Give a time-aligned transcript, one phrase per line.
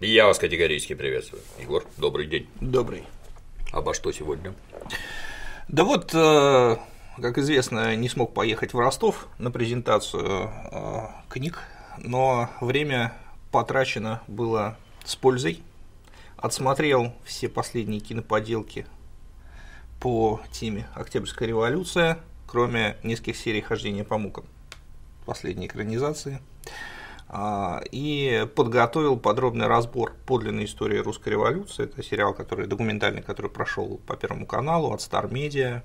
[0.00, 1.42] Я вас категорически приветствую.
[1.58, 2.46] Егор, добрый день.
[2.60, 3.04] Добрый.
[3.72, 4.52] Обо что сегодня?
[5.68, 6.76] Да вот, э,
[7.16, 11.00] как известно, не смог поехать в Ростов на презентацию э,
[11.30, 11.62] книг,
[11.96, 13.14] но время
[13.50, 15.62] потрачено было с пользой.
[16.36, 18.84] Отсмотрел все последние киноподелки
[19.98, 24.44] по теме Октябрьская революция, кроме нескольких серий хождения по мукам,
[25.24, 26.42] последней экранизации.
[27.28, 31.84] А, и подготовил подробный разбор подлинной истории русской революции.
[31.84, 35.82] Это сериал, который документальный, который прошел по Первому каналу от Star Media,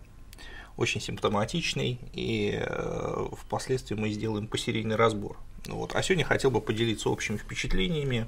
[0.77, 5.37] очень симптоматичный, и э, впоследствии мы сделаем посерийный разбор.
[5.65, 5.95] Вот.
[5.95, 8.27] А сегодня хотел бы поделиться общими впечатлениями,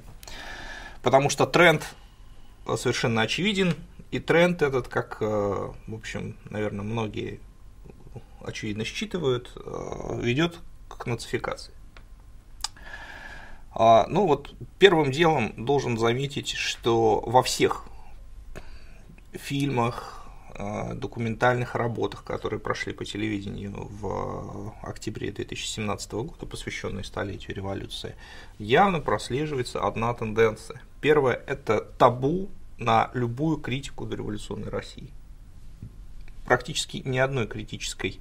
[1.02, 1.84] потому что тренд
[2.76, 3.74] совершенно очевиден,
[4.10, 7.40] и тренд этот, как, э, в общем, наверное, многие
[8.42, 11.73] очевидно считывают, э, ведет к нацификации.
[13.74, 17.84] А, ну вот первым делом должен заметить, что во всех
[19.32, 20.24] фильмах,
[20.56, 28.14] а, документальных работах, которые прошли по телевидению в октябре 2017 года, посвященные столетию революции,
[28.58, 30.80] явно прослеживается одна тенденция.
[31.00, 35.10] Первое– это табу на любую критику дореволюционной России.
[36.44, 38.20] Практически ни одной критической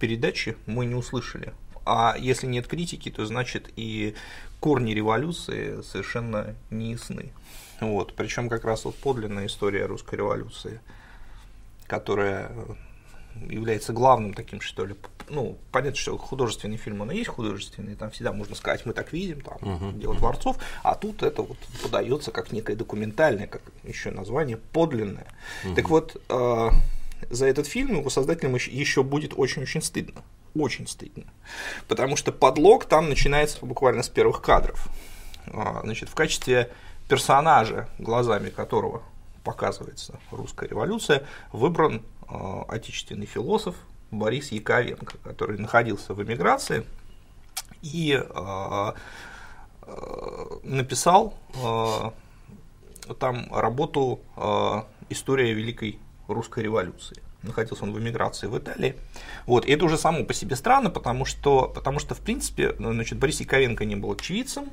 [0.00, 1.52] передачи мы не услышали.
[1.84, 4.14] А если нет критики, то значит и
[4.60, 7.32] корни революции совершенно не ясны.
[7.80, 8.14] Вот.
[8.14, 10.80] Причем как раз вот подлинная история русской революции,
[11.86, 12.50] которая
[13.48, 14.96] является главным таким, что ли,
[15.28, 19.12] ну, понятно, что художественный фильм, он и есть художественный, там всегда можно сказать, мы так
[19.12, 19.98] видим, там, uh-huh.
[19.98, 25.28] дело Творцов, а тут это вот подается как некое документальное, как еще название, подлинное.
[25.64, 25.74] Uh-huh.
[25.76, 26.68] Так вот, э,
[27.30, 31.24] за этот фильм его создателям еще будет очень-очень стыдно очень стыдно.
[31.86, 34.88] Потому что подлог там начинается буквально с первых кадров.
[35.46, 36.70] А, значит, в качестве
[37.08, 39.02] персонажа, глазами которого
[39.44, 43.76] показывается русская революция, выбран э, отечественный философ
[44.10, 46.84] Борис Яковенко, который находился в эмиграции
[47.80, 48.92] и э,
[50.64, 51.34] написал
[53.20, 54.20] там работу
[55.08, 58.96] «История Великой Русской революции» находился он в эмиграции в Италии.
[59.46, 62.92] Вот, и это уже само по себе странно, потому что, потому что в принципе, ну,
[62.92, 64.70] значит, Борис Яковенко не был очевидцем,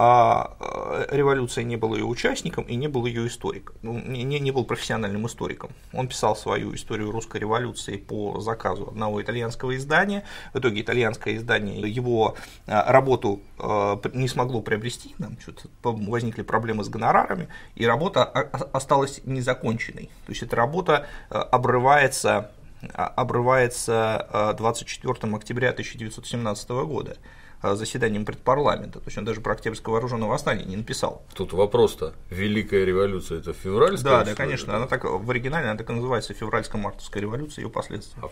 [0.00, 4.52] а, э, революция не был ее участником и не был ее историком, ну, не, не
[4.52, 5.70] был профессиональным историком.
[5.92, 10.22] Он писал свою историю русской революции по заказу одного итальянского издания.
[10.54, 12.36] В итоге итальянское издание его
[12.68, 15.36] э, работу э, не смогло приобрести, там
[15.82, 20.10] возникли проблемы с гонорарами, и работа осталась незаконченной.
[20.26, 22.52] То есть эта работа обрывается
[22.92, 27.16] обрывается 24 октября 1917 года.
[27.60, 29.00] Э, заседанием предпарламента.
[29.00, 31.24] То есть он даже про Октябрьское вооруженное восстание не написал.
[31.34, 32.14] Тут вопрос-то.
[32.30, 34.18] Великая революция это февральская?
[34.18, 34.76] Да, да, конечно.
[34.76, 38.22] Она так, в оригинале она так и называется февральско-мартовская революция и ее последствия.
[38.22, 38.28] А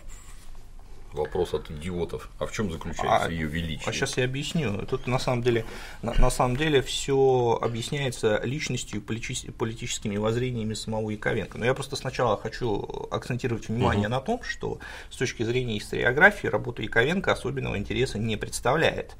[1.16, 2.28] Вопрос от идиотов.
[2.38, 3.88] А в чем заключается а, ее величие?
[3.88, 4.84] А сейчас я объясню.
[4.86, 5.64] Тут на самом деле,
[6.02, 11.56] на, на самом деле все объясняется личностью, полити- политическими воззрениями самого Яковенко.
[11.56, 14.14] Но я просто сначала хочу акцентировать внимание угу.
[14.14, 14.78] на том, что
[15.10, 19.16] с точки зрения историографии работа Яковенко особенного интереса не представляет.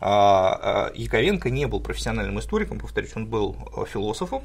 [0.00, 4.44] А, а, Яковенко не был профессиональным историком, повторюсь, он был э, философом,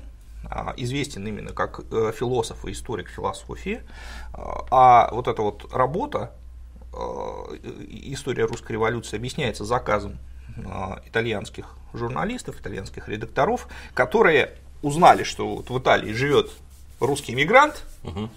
[0.49, 3.81] а, известен именно как э, философ и историк философии,
[4.33, 6.31] а вот эта вот работа,
[7.89, 10.17] история русской революции объясняется заказом
[10.57, 10.61] э,
[11.05, 16.51] итальянских журналистов, итальянских редакторов, которые узнали, что вот в Италии живет
[16.99, 18.29] русский мигрант, угу.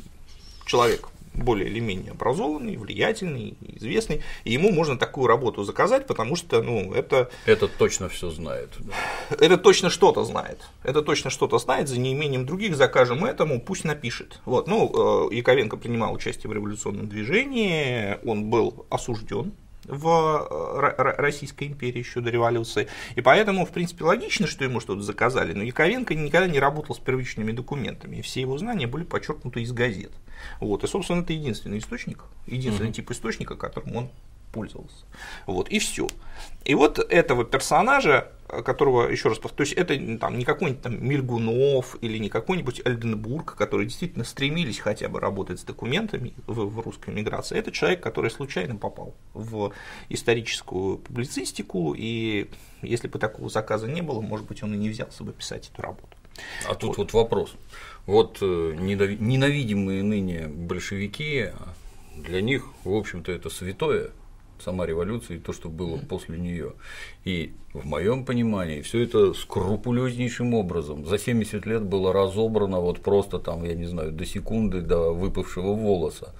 [0.64, 6.62] человек более или менее образованный, влиятельный, известный, и ему можно такую работу заказать, потому что,
[6.62, 7.30] ну, это...
[7.44, 8.70] Это точно все знает.
[9.30, 10.60] Это точно что-то знает.
[10.82, 14.40] Это точно что-то знает, за неимением других закажем этому, пусть напишет.
[14.44, 19.52] Вот, ну, э, Яковенко принимал участие в революционном движении, он был осужден
[19.88, 22.88] в э, Российской империи еще до революции.
[23.14, 25.52] И поэтому, в принципе, логично, что ему что-то заказали.
[25.52, 28.16] Но Яковенко никогда не работал с первичными документами.
[28.16, 30.12] И все его знания были подчеркнуты из газет.
[30.60, 30.84] Вот.
[30.84, 32.94] И, собственно, это единственный источник, единственный mm-hmm.
[32.94, 34.10] тип источника, которым он
[34.56, 35.04] пользовался.
[35.46, 36.06] Вот, и все.
[36.64, 42.16] И вот этого персонажа, которого, еще раз повторюсь, это там, не какой-нибудь там Мильгунов или
[42.16, 47.58] не какой-нибудь Эльденбург, которые действительно стремились хотя бы работать с документами в, в русской миграции.
[47.58, 49.72] Это человек, который случайно попал в
[50.08, 52.48] историческую публицистику, и
[52.80, 55.82] если бы такого заказа не было, может быть, он и не взялся бы писать эту
[55.82, 56.16] работу.
[56.68, 57.56] А тут вот, вот вопрос.
[58.06, 61.50] Вот э, ненавидимые ныне большевики,
[62.16, 64.10] для них, в общем-то, это святое
[64.64, 66.72] сама революция и то, что было после нее.
[67.24, 73.38] И в моем понимании все это скрупулезнейшим образом за 70 лет было разобрано вот просто
[73.38, 76.34] там, я не знаю, до секунды, до выпавшего волоса.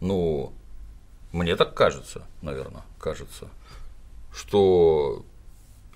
[0.00, 0.52] Ну,
[1.32, 3.48] мне так кажется, наверное, кажется,
[4.32, 5.24] что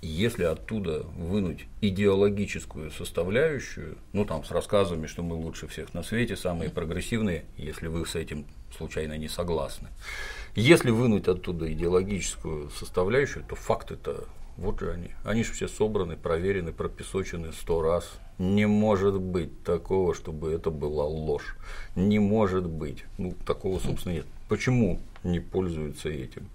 [0.06, 6.37] если оттуда вынуть идеологическую составляющую, ну там с рассказами, что мы лучше всех на свете,
[6.37, 8.44] самые прогрессивные, если вы с этим
[8.76, 9.88] случайно не согласны,
[10.56, 14.26] если вынуть оттуда идеологическую составляющую, то факты-то
[14.56, 15.10] вот же они.
[15.25, 18.10] Они же все собраны, проверены, пропесочены сто раз.
[18.38, 21.56] Не может быть такого, чтобы это была ложь.
[21.96, 23.05] Не может быть.
[23.19, 24.26] Ну, такого, собственно, нет.
[24.48, 26.48] Почему не пользуются этим?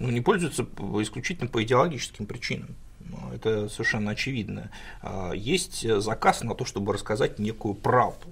[0.00, 0.62] Ну, не пользуются
[1.02, 2.74] исключительно по идеологическим причинам.
[3.34, 4.70] Это совершенно очевидно.
[5.02, 8.28] А, есть заказ на то, чтобы рассказать некую правду.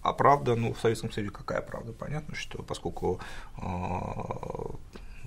[0.00, 1.92] А правда, ну, в Советском Союзе какая правда?
[1.92, 3.20] Понятно, что поскольку
[3.56, 4.70] а,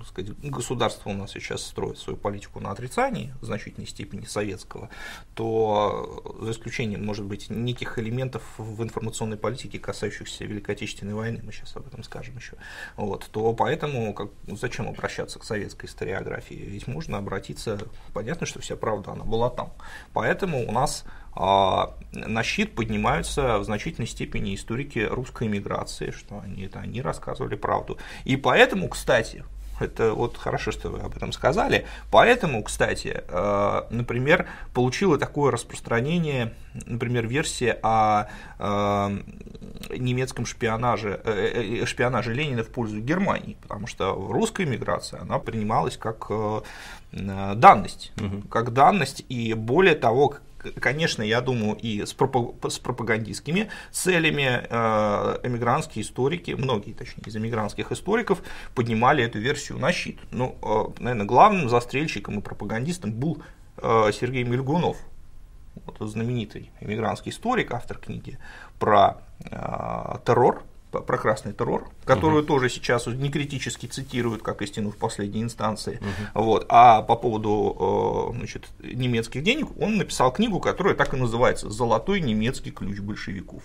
[0.04, 4.88] сказать, государство у нас сейчас строит свою политику на отрицании в значительной степени советского,
[5.34, 11.52] то за исключением, может быть, неких элементов в информационной политике, касающихся Великой Отечественной войны, мы
[11.52, 12.56] сейчас об этом скажем еще,
[12.96, 16.54] вот, то поэтому как, зачем обращаться к советской историографии?
[16.54, 17.78] Ведь можно обратиться,
[18.12, 19.72] понятно, что вся правда, она была там.
[20.12, 21.04] Поэтому у нас
[21.34, 27.56] а на щит поднимаются в значительной степени историки русской эмиграции, что они, это они рассказывали
[27.56, 27.98] правду.
[28.24, 29.44] И поэтому, кстати,
[29.80, 31.86] это вот хорошо, что вы об этом сказали.
[32.10, 36.54] Поэтому, кстати, э, например, получила такое распространение,
[36.86, 38.26] например, версия о
[38.58, 39.18] э,
[39.96, 46.30] немецком шпионаже, э, шпионаже Ленина в пользу Германии, потому что русская миграция, она принималась как
[47.12, 48.48] данность, угу.
[48.48, 50.36] как данность, и более того,
[50.80, 58.42] конечно, я думаю, и с, пропагандистскими целями э, эмигрантские историки, многие, точнее, из эмигрантских историков
[58.74, 60.18] поднимали эту версию на щит.
[60.30, 63.42] Ну, э, наверное, главным застрельщиком и пропагандистом был
[63.78, 64.96] э, Сергей Мельгунов,
[65.86, 68.38] вот знаменитый эмигрантский историк, автор книги
[68.78, 69.22] про
[70.24, 70.62] террор,
[71.00, 72.48] про красный террор, которую угу.
[72.48, 76.00] тоже сейчас не критически цитируют как истину в последней инстанции.
[76.34, 76.44] Угу.
[76.44, 76.66] Вот.
[76.68, 82.20] А по поводу э, значит, немецких денег он написал книгу, которая так и называется «Золотой
[82.20, 83.62] немецкий ключ большевиков».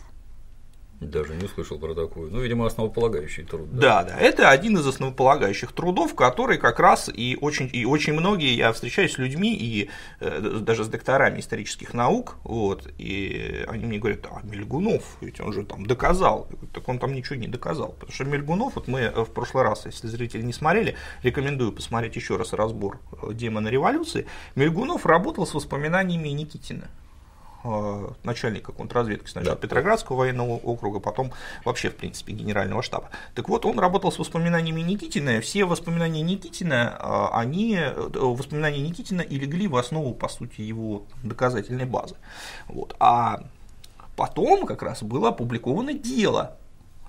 [0.99, 2.31] Даже не слышал про такую.
[2.31, 3.69] Ну, видимо, основополагающий труд.
[3.71, 8.55] Да, да, это один из основополагающих трудов, который как раз и очень, и очень многие,
[8.55, 9.89] я встречаюсь с людьми и
[10.19, 15.53] э, даже с докторами исторических наук, вот, и они мне говорят, а Мельгунов, ведь он
[15.53, 16.47] же там доказал.
[16.49, 17.89] Говорю, так он там ничего не доказал.
[17.89, 22.37] Потому что Мельгунов, вот мы в прошлый раз, если зрители не смотрели, рекомендую посмотреть еще
[22.37, 22.99] раз разбор
[23.33, 24.25] демона революции.
[24.55, 26.89] Мельгунов работал с воспоминаниями Никитина.
[27.63, 29.61] Э, начальника контрразведки сначала да.
[29.61, 31.31] Петроградского военного округа, потом
[31.65, 33.09] вообще, в принципе, генерального штаба.
[33.33, 39.21] Так вот, он работал с воспоминаниями Никитина, все воспоминания Никитина, э, они, э, воспоминания Никитина
[39.21, 42.15] и легли в основу, по сути, его доказательной базы.
[42.67, 42.95] Вот.
[42.99, 43.41] А
[44.15, 46.57] потом как раз было опубликовано дело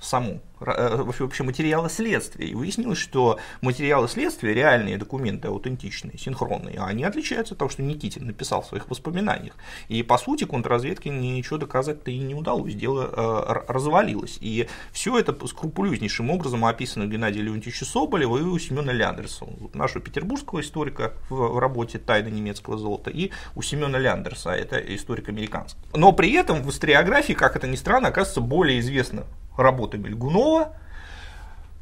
[0.00, 2.46] саму, э, вообще материалы следствия.
[2.46, 8.26] И выяснилось, что материалы следствия, реальные документы, аутентичные, синхронные, они отличаются от того, что Никитин
[8.26, 9.54] написал в своих воспоминаниях.
[9.88, 14.38] И по сути контрразведке ничего доказать-то и не удалось, дело э, развалилось.
[14.40, 20.00] И все это скрупулезнейшим образом описано у Геннадия Леонтьевича Соболева и у Семена Ляндерса, нашего
[20.00, 25.78] петербургского историка в работе «Тайна немецкого золота», и у Семена Ляндерса, это историк американский.
[25.94, 29.24] Но при этом в историографии, как это ни странно, оказывается более известно
[29.56, 29.98] работа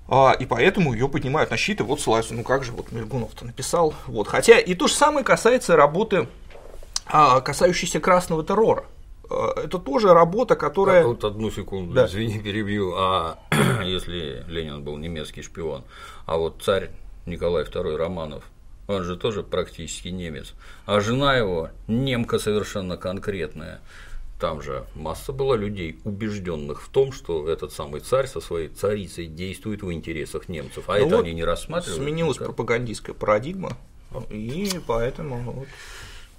[0.08, 3.94] Мельгунова, и поэтому ее поднимают на щиты, вот ссылаются, ну как же, вот Мельгунов-то написал.
[4.06, 4.28] Вот.
[4.28, 6.28] Хотя и то же самое касается работы,
[7.06, 8.85] а, касающейся красного террора.
[9.28, 11.02] А, это тоже работа, которая...
[11.02, 12.06] А, вот одну секунду, да.
[12.06, 12.94] извини, перебью.
[12.96, 13.38] А
[13.85, 15.85] если Ленин был немецкий шпион,
[16.26, 16.90] а вот царь
[17.26, 18.44] Николай II Романов,
[18.87, 20.54] он же тоже практически немец,
[20.85, 23.80] а жена его немка совершенно конкретная
[24.38, 29.26] там же масса была людей, убежденных в том, что этот самый царь со своей царицей
[29.26, 31.99] действует в интересах немцев, а ну это вот они не рассматривали.
[31.99, 32.49] Сменилась никак.
[32.49, 33.76] пропагандистская парадигма,
[34.31, 35.69] и поэтому вот.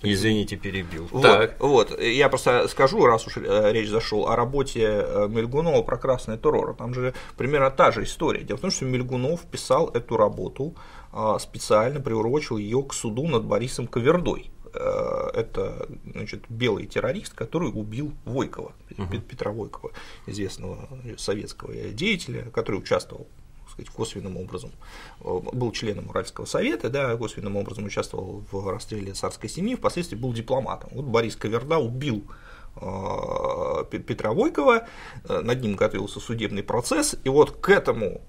[0.04, 1.08] Извините, перебил.
[1.12, 1.60] Вот, так.
[1.60, 6.38] вот, я просто скажу, раз уж э, речь зашел о работе э, Мельгунова про красный
[6.38, 6.76] террор.
[6.76, 8.44] Там же примерно та же история.
[8.44, 10.76] Дело в том, что Мельгунов писал эту работу
[11.12, 14.52] а, специально, приурочил ее к суду над Борисом Ковердой.
[14.74, 19.22] Э, это значит, белый террорист, который убил Войкова, uh-huh.
[19.22, 19.92] Петра Войкова,
[20.26, 23.28] известного советского деятеля, который участвовал
[23.70, 24.72] сказать, косвенным образом,
[25.22, 30.34] э, был членом Уральского совета, да, косвенным образом участвовал в расстреле царской семьи, впоследствии был
[30.34, 30.90] дипломатом.
[30.94, 32.24] Вот Борис Каверда убил
[32.76, 34.88] э, Петра Войкова,
[35.28, 38.22] над ним готовился судебный процесс, и вот к этому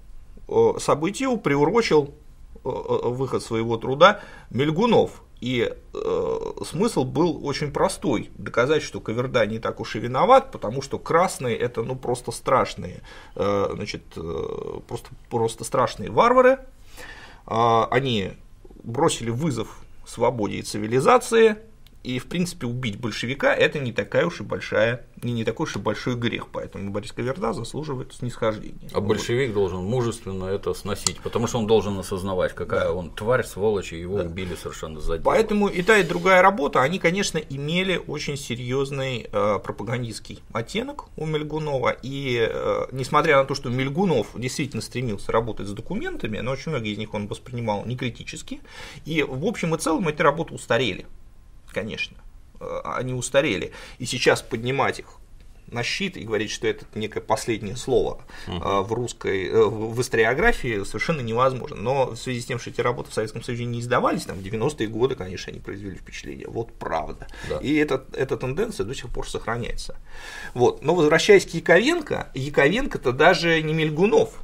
[0.79, 2.15] событию приурочил
[2.63, 5.21] выход своего труда Мельгунов.
[5.41, 8.29] И э, смысл был очень простой.
[8.37, 13.01] Доказать, что Каверда не так уж и виноват, потому что красные это ну просто страшные,
[13.35, 16.59] э, значит, э, просто, просто страшные варвары.
[17.47, 18.33] Э, они
[18.83, 19.79] бросили вызов
[20.09, 21.57] свободе и цивилизации,
[22.03, 25.75] и, в принципе, убить большевика– это не такая уж и большая, не, не такой уж
[25.75, 28.89] и большой грех, поэтому Борис Каверда заслуживает снисхождения.
[28.93, 32.93] А большевик должен мужественно это сносить, потому что он должен осознавать, какая да.
[32.93, 34.23] он тварь, сволочь, и его да.
[34.23, 35.23] убили совершенно за дело.
[35.25, 41.25] Поэтому и та, и другая работа, они, конечно, имели очень серьезный э, пропагандистский оттенок у
[41.25, 46.71] Мельгунова, и э, несмотря на то, что Мельгунов действительно стремился работать с документами, но очень
[46.71, 48.61] многие из них он воспринимал некритически,
[49.03, 51.05] и в общем и целом эти работы устарели
[51.73, 52.17] конечно,
[52.59, 53.71] э, они устарели.
[53.97, 55.19] И сейчас поднимать их
[55.71, 58.83] на щит и говорить, что это некое последнее слово uh-huh.
[58.83, 61.77] в русской, э, в историографии совершенно невозможно.
[61.77, 64.41] Но в связи с тем, что эти работы в Советском Союзе не издавались, там, в
[64.41, 66.47] 90-е годы, конечно, они произвели впечатление.
[66.47, 67.27] Вот правда.
[67.49, 67.57] Да.
[67.57, 69.95] И это, эта тенденция до сих пор сохраняется.
[70.53, 70.83] Вот.
[70.83, 74.41] Но возвращаясь к Яковенко, Яковенко-то даже не Мельгунов,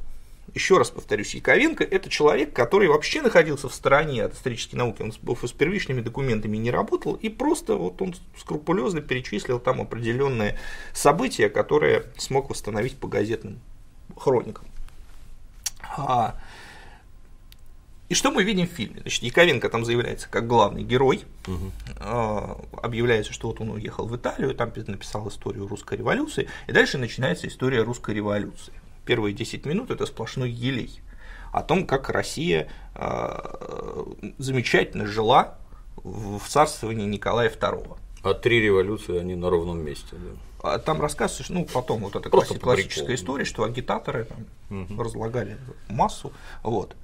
[0.56, 5.12] еще раз повторюсь, Яковенко– это человек, который вообще находился в стороне от исторической науки, он
[5.12, 10.58] с первичными документами не работал, и просто вот он скрупулезно перечислил там определенные
[10.94, 13.60] события, которые смог восстановить по газетным
[14.16, 14.64] хроникам.
[15.98, 16.40] А,
[18.08, 19.02] и что мы видим в фильме?
[19.02, 21.70] Значит, Яковенко там заявляется как главный герой, угу.
[21.98, 26.96] а, объявляется, что вот он уехал в Италию, там написал историю русской революции, и дальше
[26.96, 28.72] начинается история русской революции
[29.06, 31.00] первые 10 минут это сплошной елей
[31.52, 34.04] о том, как Россия э,
[34.36, 35.56] замечательно жила
[35.96, 37.96] в царствовании Николая II.
[38.22, 40.08] А три революции они на ровном месте.
[40.12, 40.74] Да.
[40.74, 45.02] А там рассказываешь, ну, потом вот эта Просто классическая история, что агитаторы там угу.
[45.02, 45.56] разлагали
[45.88, 46.32] массу.
[46.62, 46.96] Вот.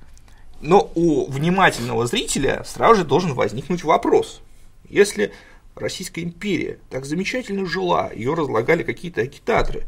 [0.61, 4.43] Но у внимательного зрителя сразу же должен возникнуть вопрос.
[4.89, 5.33] Если
[5.75, 9.85] Российская империя так замечательно жила, ее разлагали какие-то агитаторы,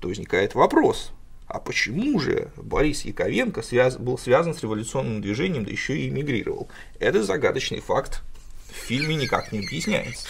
[0.00, 1.12] то возникает вопрос,
[1.50, 3.96] а почему же Борис Яковенко связ...
[3.96, 6.68] был связан с революционным движением, да еще и эмигрировал?
[7.00, 8.22] Это загадочный факт.
[8.70, 10.28] В фильме никак не объясняется.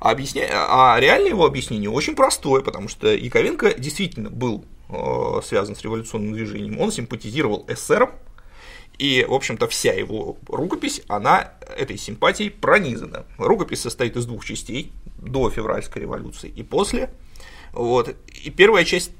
[0.00, 0.48] Объясня...
[0.50, 6.32] а реальное его объяснение очень простое, потому что Яковенко действительно был э, связан с революционным
[6.32, 6.80] движением.
[6.80, 8.10] Он симпатизировал эсерам,
[8.98, 13.24] и, в общем-то, вся его рукопись, она этой симпатией пронизана.
[13.38, 17.10] Рукопись состоит из двух частей, до февральской революции и после.
[17.72, 18.16] Вот.
[18.44, 19.12] И первая часть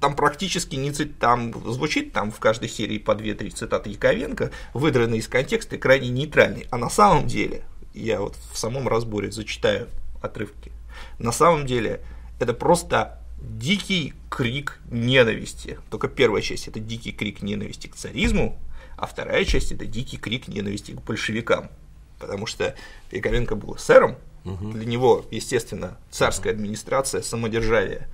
[0.00, 5.20] там практически не цит, там звучит там в каждой серии по 2-3 цитаты Яковенко, выдранные
[5.20, 6.66] из контекста и крайне нейтральные.
[6.70, 7.62] А на самом деле,
[7.94, 9.88] я вот в самом разборе зачитаю
[10.22, 10.72] отрывки,
[11.18, 12.00] на самом деле
[12.40, 15.78] это просто дикий крик ненависти.
[15.90, 18.58] Только первая часть это дикий крик ненависти к царизму,
[18.96, 21.70] а вторая часть это дикий крик ненависти к большевикам.
[22.18, 22.76] Потому что
[23.10, 24.70] Яковенко был сэром, угу.
[24.72, 28.08] для него, естественно, царская администрация, самодержавие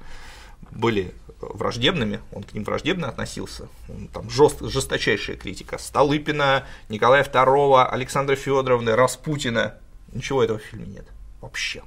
[0.70, 3.68] были враждебными, он к ним враждебно относился.
[3.88, 9.74] Он, там жест, жесточайшая критика Столыпина, Николая II, Александра Федоровны, Распутина.
[10.12, 11.06] Ничего этого в фильме нет.
[11.40, 11.82] Вообще.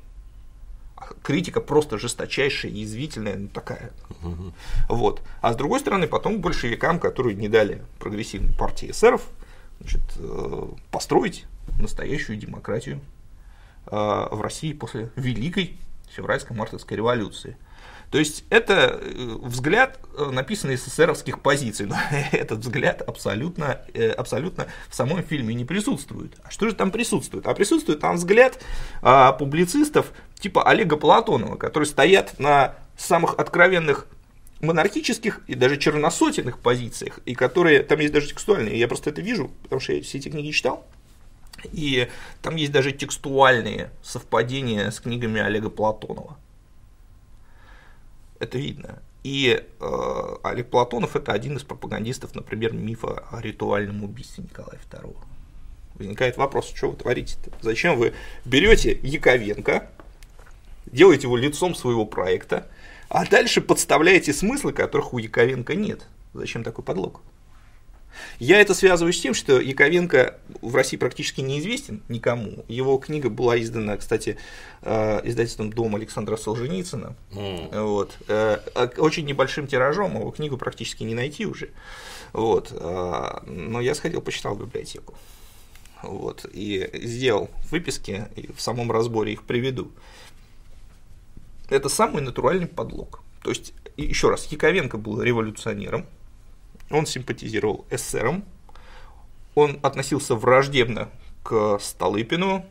[0.95, 3.91] А критика просто жесточайшая, язвительная, ну, такая.
[4.21, 4.53] Угу.
[4.89, 5.21] Вот.
[5.41, 9.23] А с другой стороны, потом большевикам, которые не дали прогрессивной партии эсеров,
[9.79, 11.45] значит, э, построить
[11.79, 13.01] настоящую демократию
[13.87, 15.77] э, в России после Великой
[16.15, 17.57] февральско-мартовской революции–
[18.11, 21.95] то есть это э, взгляд, э, написанный с эсеровских позиций, но
[22.33, 26.33] этот взгляд абсолютно, э, абсолютно в самом фильме не присутствует.
[26.43, 27.47] А что же там присутствует?
[27.47, 28.61] А присутствует там взгляд
[29.01, 34.07] а, публицистов типа Олега Платонова, которые стоят на самых откровенных
[34.59, 39.51] монархических и даже черносотенных позициях, и которые, там есть даже текстуальные, я просто это вижу,
[39.63, 40.85] потому что я все эти книги читал,
[41.71, 42.09] и
[42.41, 46.37] там есть даже текстуальные совпадения с книгами Олега Платонова
[48.41, 48.99] это видно.
[49.23, 55.15] И э, Олег Платонов это один из пропагандистов, например, мифа о ритуальном убийстве Николая II.
[55.95, 57.51] Возникает вопрос, что вы творите-то?
[57.61, 59.89] Зачем вы берете Яковенко,
[60.87, 62.67] делаете его лицом своего проекта,
[63.09, 66.07] а дальше подставляете смыслы, которых у Яковенко нет?
[66.33, 67.21] Зачем такой подлог?
[68.39, 72.65] Я это связываю с тем, что Яковенко в России практически неизвестен никому.
[72.67, 74.37] Его книга была издана, кстати,
[74.81, 77.15] э, издательством Дома Александра Солженицына.
[77.31, 77.83] Mm.
[77.83, 78.17] Вот.
[78.27, 78.59] Э,
[78.97, 81.69] очень небольшим тиражом, его книгу практически не найти уже.
[82.33, 82.69] Вот.
[82.71, 85.13] Э, но я сходил, почитал библиотеку.
[86.03, 86.45] Вот.
[86.51, 89.91] И сделал выписки, и в самом разборе их приведу.
[91.69, 93.21] Это самый натуральный подлог.
[93.43, 96.05] То есть, еще раз, Яковенко был революционером,
[96.91, 98.43] он симпатизировал эсерам,
[99.55, 101.09] он относился враждебно
[101.43, 102.65] к Столыпину,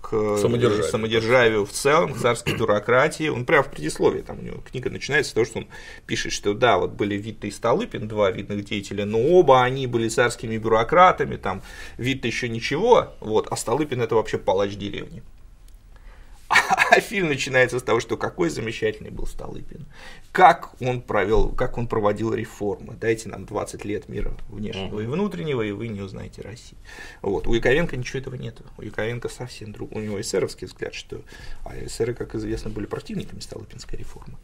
[0.00, 0.90] к самодержавию.
[0.90, 3.28] самодержавию в целом, к царской бюрократии.
[3.28, 5.68] Он прямо в предисловии, там у него книга начинается с того, что он
[6.06, 10.08] пишет, что да, вот были Витта и Столыпин, два видных деятеля, но оба они были
[10.08, 11.62] царскими бюрократами, там
[11.96, 15.22] Витта еще ничего, вот, а Столыпин это вообще палач деревни.
[16.90, 19.86] А фильм начинается с того, что какой замечательный был Столыпин.
[20.32, 22.94] Как он провел, как он проводил реформы.
[22.94, 26.78] Дайте нам 20 лет мира внешнего и внутреннего, и вы не узнаете России.
[27.22, 27.46] Вот.
[27.46, 28.60] У Яковенко ничего этого нет.
[28.78, 29.94] У Яковенко совсем друг.
[29.94, 31.22] У него эсеровский взгляд, что
[31.64, 34.36] а эсеры, как известно, были противниками Столыпинской реформы.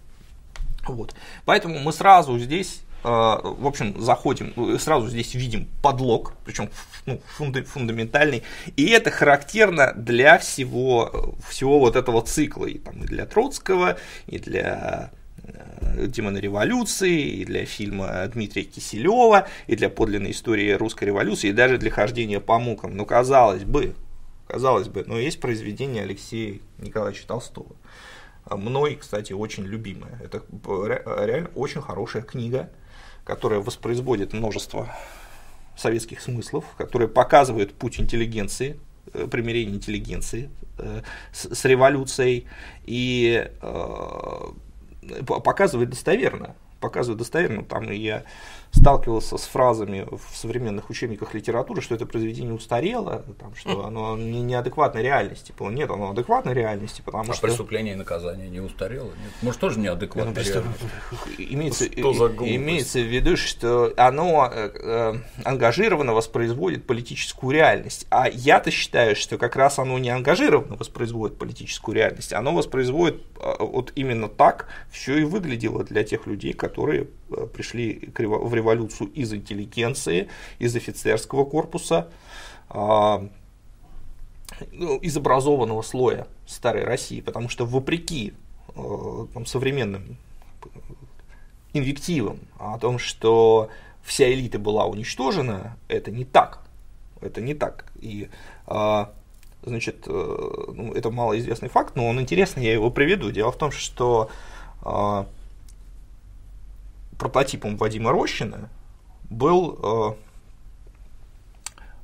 [0.88, 1.14] Вот.
[1.44, 6.70] Поэтому мы сразу здесь а, в общем, заходим, э, сразу здесь видим подлог, причем
[7.06, 8.42] ну, фундаментальный,
[8.74, 14.40] и это характерно для всего, всего вот этого цикла, и, там, и для Троцкого, и
[14.40, 15.12] для
[15.44, 21.52] э, Демона революции, и для фильма Дмитрия Киселева, и для подлинной истории русской революции, и
[21.52, 22.96] даже для хождения по мукам.
[22.96, 23.94] Ну, казалось бы,
[24.48, 27.76] казалось бы, но есть произведение Алексея Николаевича Толстого.
[28.50, 30.20] Мной, кстати, очень любимая.
[30.22, 30.42] Это
[31.24, 32.70] реально очень хорошая книга
[33.26, 34.88] которая воспроизводит множество
[35.76, 38.78] советских смыслов, которая показывает путь интеллигенции,
[39.12, 40.48] э, примирение интеллигенции
[40.78, 42.46] э, с, с революцией
[42.84, 44.40] и э,
[45.26, 48.24] показывает достоверно, показывает достоверно, там и я
[48.76, 54.42] сталкивался с фразами в современных учебниках литературы, что это произведение устарело, там, что оно не,
[54.42, 55.46] неадекватной реальности.
[55.46, 57.46] Типа, нет, оно адекватной реальности, потому а что...
[57.46, 59.06] преступление и наказание не устарело?
[59.06, 59.32] Нет?
[59.42, 60.90] Может, тоже неадекватной ну, реальности?
[61.38, 65.14] Имеется, что за имеется в виду, что оно э, э,
[65.44, 68.06] ангажированно воспроизводит политическую реальность.
[68.10, 73.54] А я-то считаю, что как раз оно не ангажированно воспроизводит политическую реальность, оно воспроизводит э,
[73.58, 77.08] вот именно так все и выглядело для тех людей, которые
[77.52, 82.08] пришли в революцию из интеллигенции, из офицерского корпуса,
[82.68, 83.28] а,
[84.72, 88.34] ну, из образованного слоя старой России, потому что вопреки
[88.74, 90.16] э, там, современным
[91.72, 93.70] инвективам о том, что
[94.02, 96.62] вся элита была уничтожена, это не так.
[97.20, 97.86] Это не так.
[98.00, 98.28] И
[98.66, 99.12] а,
[99.62, 103.30] значит, э, ну, это малоизвестный факт, но он интересный, я его приведу.
[103.30, 104.30] Дело в том, что
[104.82, 105.26] а,
[107.28, 108.70] прототипом Вадима Рощина
[109.30, 110.14] был э,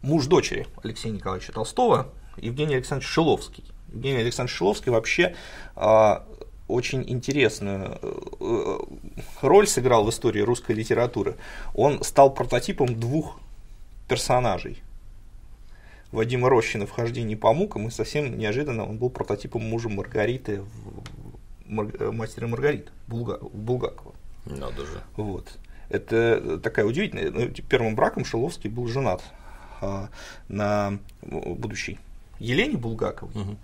[0.02, 3.64] муж дочери Алексея Николаевича Толстого, Евгений Александрович Шиловский.
[3.92, 5.36] Евгений Александрович Шиловский вообще
[5.76, 6.14] э,
[6.68, 7.98] очень интересную
[8.40, 8.78] э,
[9.42, 11.36] роль сыграл в истории русской литературы.
[11.74, 13.38] Он стал прототипом двух
[14.08, 14.82] персонажей.
[16.10, 20.62] Вадима Рощина в «Хождении по мукам», и совсем неожиданно он был прототипом мужа Маргариты
[21.64, 24.14] в «Мастере Маргарит» Булгакова.
[24.44, 25.02] Надо же.
[25.16, 25.58] Вот.
[25.88, 27.30] Это такая удивительная.
[27.30, 29.22] Ну, первым браком Шиловский был женат
[29.80, 30.08] а,
[30.48, 31.98] на будущей
[32.38, 33.56] Елене Булгаковой, угу.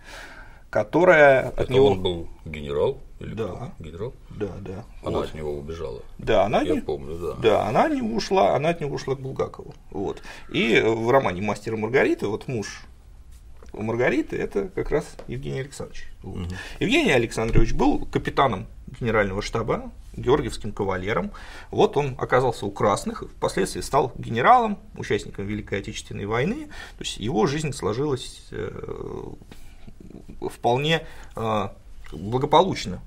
[0.70, 1.86] которая Это от него...
[1.92, 2.98] он был генерал?
[3.18, 3.48] Или да.
[3.48, 3.72] Кто?
[3.80, 4.14] Генерал?
[4.30, 4.84] Да, да.
[5.02, 5.28] Она вот.
[5.28, 6.02] от него убежала.
[6.18, 6.80] Да, она Я не...
[6.80, 7.32] помню, да.
[7.34, 9.74] Да, она от него ушла, она от него ушла к Булгакову.
[9.90, 10.22] Вот.
[10.52, 12.84] И в романе «Мастер и Маргарита» вот муж
[13.72, 16.08] Маргариты это как раз Евгений Александрович.
[16.22, 16.46] Вот.
[16.46, 16.54] Угу.
[16.80, 18.66] Евгений Александрович был капитаном
[19.00, 19.90] генерального штаба
[20.22, 21.30] георгиевским кавалером.
[21.70, 26.66] Вот он оказался у красных, впоследствии стал генералом, участником Великой Отечественной войны.
[26.98, 28.70] То есть его жизнь сложилась э,
[30.50, 31.68] вполне э,
[32.12, 33.00] благополучно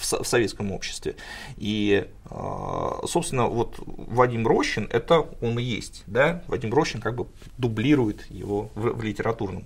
[0.00, 1.16] в советском обществе.
[1.56, 6.04] И, э, собственно, вот Вадим Рощин, это он и есть.
[6.06, 6.42] Да?
[6.46, 9.64] Вадим Рощин как бы дублирует его в, литературном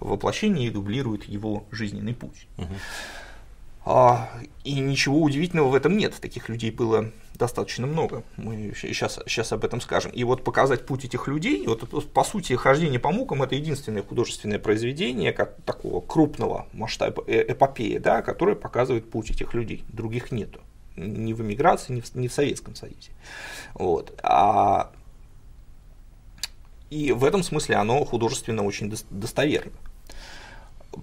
[0.00, 2.46] воплощении и дублирует его жизненный путь.
[2.58, 2.74] Угу.
[3.84, 4.30] А,
[4.64, 6.14] и ничего удивительного в этом нет.
[6.20, 8.22] Таких людей было достаточно много.
[8.36, 10.12] Мы сейчас, сейчас об этом скажем.
[10.12, 14.60] И вот показать путь этих людей, вот по сути хождение по мукам это единственное художественное
[14.60, 19.84] произведение как, такого крупного масштаба э, эпопеи, да, которое показывает путь этих людей.
[19.88, 20.60] Других нету.
[20.94, 23.10] Ни в эмиграции, ни в, ни в Советском Союзе.
[23.74, 24.16] Вот.
[24.22, 24.92] А,
[26.90, 29.72] и в этом смысле оно художественно очень достоверно.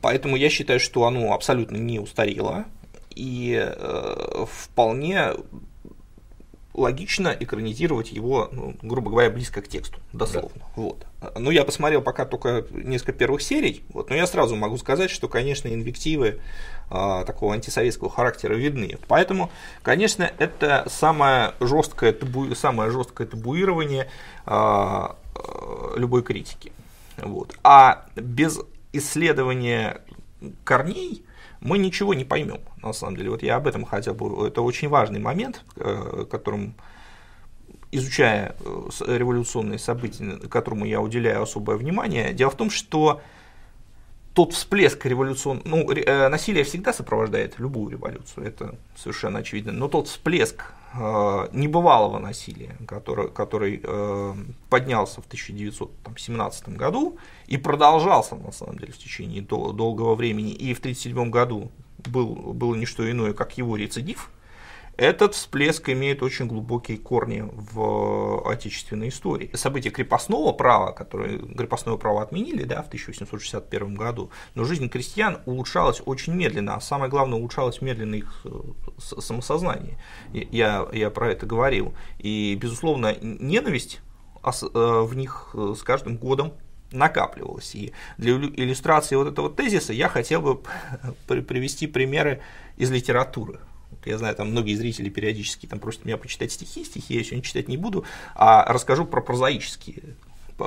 [0.01, 2.65] Поэтому я считаю, что оно абсолютно не устарело
[3.15, 5.33] и э, вполне
[6.73, 10.59] логично экранизировать его, ну, грубо говоря, близко к тексту, дословно.
[10.59, 10.65] Да.
[10.75, 11.05] Вот.
[11.37, 15.27] Ну, я посмотрел пока только несколько первых серий, вот, но я сразу могу сказать, что,
[15.27, 16.39] конечно, инвективы
[16.89, 18.97] э, такого антисоветского характера видны.
[19.07, 24.07] Поэтому, конечно, это самое жесткое, табу, самое жесткое табуирование
[24.45, 25.07] э,
[25.97, 26.71] любой критики.
[27.17, 27.57] Вот.
[27.63, 28.61] А без
[28.93, 30.01] исследования
[30.63, 31.23] корней
[31.61, 33.31] мы ничего не поймем, на самом деле.
[33.31, 34.47] Вот я об этом хотел бы.
[34.47, 36.75] Это очень важный момент, э, которым
[37.91, 38.55] изучая
[39.05, 43.21] революционные события, которому я уделяю особое внимание, дело в том, что
[44.35, 45.63] тот всплеск революцион...
[45.65, 45.87] ну,
[46.29, 53.29] насилие всегда сопровождает любую революцию, это совершенно очевидно, но тот всплеск Э, небывалого насилия, который,
[53.29, 54.35] который э,
[54.69, 60.73] поднялся в 1917 году и продолжался на самом деле в течение дол- долгого времени, и
[60.73, 64.31] в 1937 году был, было не что иное, как его рецидив,
[64.99, 69.49] этот всплеск имеет очень глубокие корни в отечественной истории.
[69.53, 76.01] События крепостного права, которые крепостное право отменили да, в 1861 году, но жизнь крестьян улучшалась
[76.05, 78.49] очень медленно, а самое главное, улучшалось медленно их э,
[78.97, 79.97] самосознание.
[80.33, 81.93] Я, я про это говорил.
[82.17, 84.01] И, безусловно, ненависть
[84.43, 86.51] э, в них э, с каждым годом
[86.91, 87.73] накапливалась.
[87.73, 90.59] И для иллюстрации вот этого тезиса я хотел бы
[91.27, 92.41] привести примеры
[92.75, 93.59] из литературы.
[94.05, 97.67] Я знаю, там многие зрители периодически там просят меня почитать стихи, стихи я сегодня читать
[97.67, 100.15] не буду, а расскажу про прозаические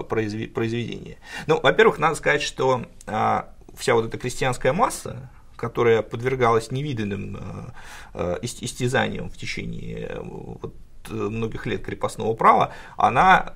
[0.01, 1.19] произведения.
[1.47, 7.75] Ну, во-первых, надо сказать, что а, вся вот эта крестьянская масса, которая подвергалась невиданным а,
[8.15, 10.75] а, истязаниям в течение вот,
[11.09, 13.53] многих лет крепостного права, она,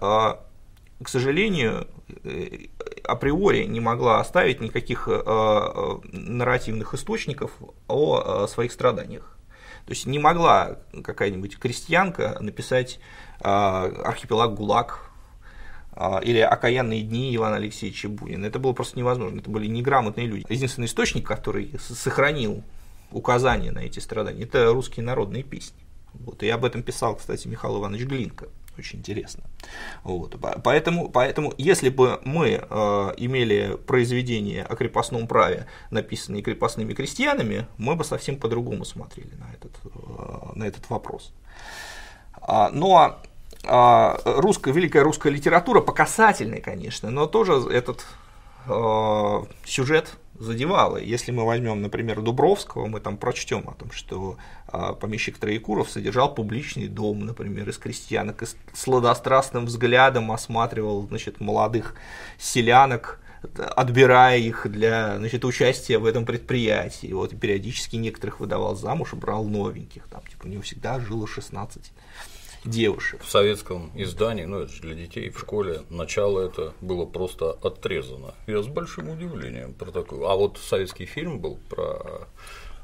[1.00, 1.86] к сожалению,
[2.24, 2.66] э,
[3.04, 7.52] априори не могла оставить никаких нарративных источников
[7.86, 9.36] о своих страданиях.
[9.87, 12.99] То есть не могла какая-нибудь крестьянка написать
[13.40, 15.11] а, архипелаг ГУЛАГ
[15.92, 18.46] а, или «Окаянные дни» Ивана Алексеевича Бунина.
[18.46, 20.44] Это было просто невозможно, это были неграмотные люди.
[20.49, 22.64] Единственный источник, который сохранил
[23.12, 25.79] указания на эти страдания, это русские народные песни.
[26.14, 29.44] Вот, и об этом писал, кстати, Михаил Иванович Глинка очень интересно.
[30.02, 30.36] Вот.
[30.62, 37.96] Поэтому, поэтому, если бы мы э, имели произведение о крепостном праве, написанные крепостными крестьянами, мы
[37.96, 41.32] бы совсем по-другому смотрели на этот, э, на этот вопрос.
[42.40, 43.18] А, но
[43.64, 45.92] а, русская, великая русская литература, по
[46.60, 48.04] конечно, но тоже этот
[48.66, 50.96] э, сюжет задевало.
[50.96, 54.37] Если мы возьмем, например, Дубровского, мы там прочтем о том, что
[54.68, 61.94] а, помещик Троекуров содержал публичный дом, например, из крестьянок, и сладострастным взглядом осматривал значит, молодых
[62.38, 63.20] селянок,
[63.77, 67.12] отбирая их для значит, участия в этом предприятии.
[67.12, 70.07] Вот, периодически некоторых выдавал замуж и брал новеньких.
[70.09, 71.92] Там, типа, у него всегда жило 16
[72.66, 73.22] девушек.
[73.22, 78.35] В советском издании, ну это же для детей в школе, начало это было просто отрезано.
[78.46, 80.29] Я с большим удивлением про такое.
[80.29, 82.29] А вот советский фильм был про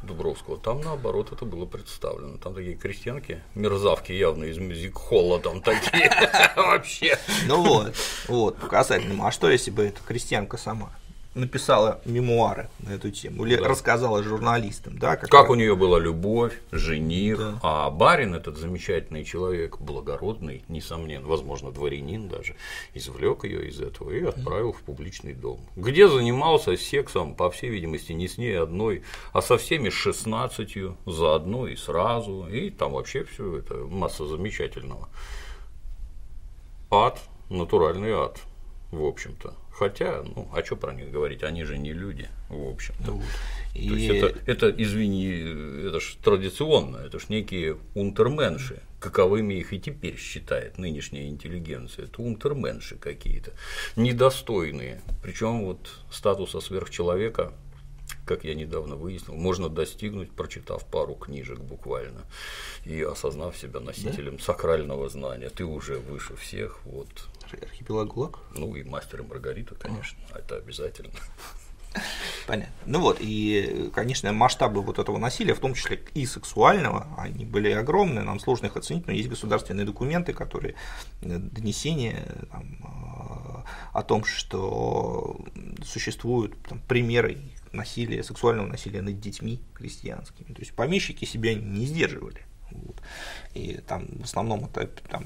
[0.02, 2.38] Дубровского, там наоборот это было представлено.
[2.38, 6.10] Там такие крестьянки, мерзавки явно из мюзик-холла там такие
[6.56, 7.18] вообще.
[7.46, 7.94] Ну вот,
[8.28, 9.26] вот, показательно.
[9.26, 10.90] А что если бы эта крестьянка сама?
[11.34, 13.68] Написала мемуары на эту тему, или да.
[13.68, 17.58] рассказала журналистам, да, как, как у нее была любовь, жених, да.
[17.62, 22.56] а барин этот замечательный человек, благородный, несомненно, возможно, дворянин даже,
[22.94, 28.12] извлек ее из этого и отправил в публичный дом, где занимался сексом, по всей видимости,
[28.12, 33.58] не с ней одной, а со всеми шестнадцатью заодно и сразу, и там вообще все
[33.58, 35.08] это масса замечательного.
[36.90, 37.18] Ад,
[37.48, 38.38] натуральный ад,
[38.92, 39.54] в общем-то.
[39.72, 43.12] Хотя, ну, а что про них говорить, они же не люди, в общем-то.
[43.12, 43.24] Вот.
[43.74, 43.88] И...
[43.88, 49.80] То есть это, это, извини, это ж традиционно, это ж некие унтерменши, каковыми их и
[49.80, 52.04] теперь считает нынешняя интеллигенция.
[52.04, 53.52] Это унтерменши какие-то,
[53.96, 55.00] недостойные.
[55.22, 57.54] Причем вот статуса сверхчеловека,
[58.24, 62.22] как я недавно выяснил, можно достигнуть, прочитав пару книжек буквально
[62.84, 64.42] и осознав себя носителем да?
[64.42, 65.50] сакрального знания.
[65.50, 67.08] Ты уже выше всех, вот
[67.50, 68.38] архипелаг ГУЛАГ?
[68.54, 70.38] Ну и Мастер и Маргарита, конечно, а.
[70.38, 71.12] это обязательно.
[72.46, 72.74] Понятно.
[72.86, 77.70] Ну вот, и, конечно, масштабы вот этого насилия, в том числе и сексуального, они были
[77.70, 80.74] огромные, нам сложно их оценить, но есть государственные документы, которые
[81.20, 85.44] э, донесения там, э, о том, что
[85.84, 87.38] существуют там, примеры
[87.72, 90.52] насилия, сексуального насилия над детьми крестьянскими.
[90.52, 92.42] То есть помещики себя не сдерживали.
[92.74, 92.96] Вот.
[93.54, 95.24] И там в основном это, там,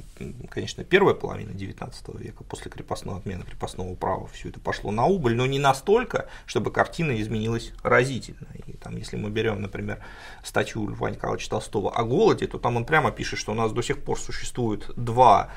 [0.50, 5.37] конечно, первая половина XIX века, после крепостного отмены крепостного права, все это пошло на убыль,
[5.37, 8.48] но не настолько, чтобы картина изменилась разительно.
[8.66, 10.04] И там, если мы берем, например,
[10.42, 13.82] статью Льва Николаевича Толстого о голоде, то там он прямо пишет, что у нас до
[13.82, 15.50] сих пор существует два,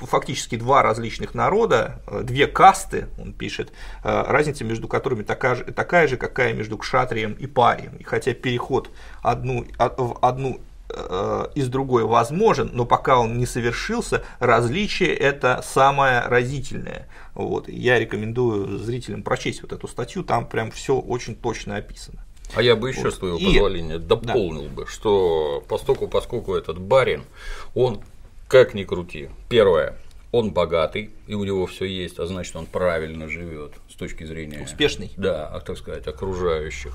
[0.00, 6.08] фактически два различных народа, э, две касты, он пишет, разница между которыми такая же, такая
[6.08, 7.96] же какая между кшатрием и парием.
[7.96, 8.90] И хотя переход
[9.22, 10.60] одну, в одну
[10.94, 17.08] Э, из другой возможен, но пока он не совершился, различие это самое разительное.
[17.34, 17.68] Вот.
[17.68, 22.24] Я рекомендую зрителям прочесть вот эту статью, там прям все очень точно описано.
[22.54, 23.14] А я бы еще, вот.
[23.14, 23.44] с твоего и...
[23.46, 24.68] позволения, дополнил да.
[24.68, 27.24] бы, что поскольку, поскольку этот барин,
[27.74, 28.02] он
[28.52, 29.96] как ни крути, первое,
[30.30, 34.62] он богатый, и у него все есть, а значит, он правильно живет с точки зрения
[34.62, 35.10] успешный.
[35.16, 36.92] Да, а, так сказать, окружающих.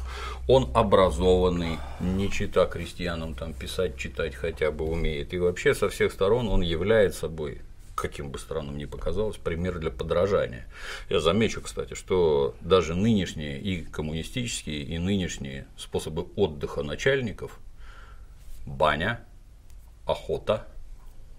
[0.48, 5.34] Он образованный, не чита крестьянам там писать, читать хотя бы умеет.
[5.34, 7.62] И вообще со всех сторон он является собой
[7.96, 10.68] каким бы странным ни показалось, пример для подражания.
[11.10, 17.58] Я замечу, кстати, что даже нынешние и коммунистические, и нынешние способы отдыха начальников–
[18.68, 19.22] баня,
[20.06, 20.68] охота–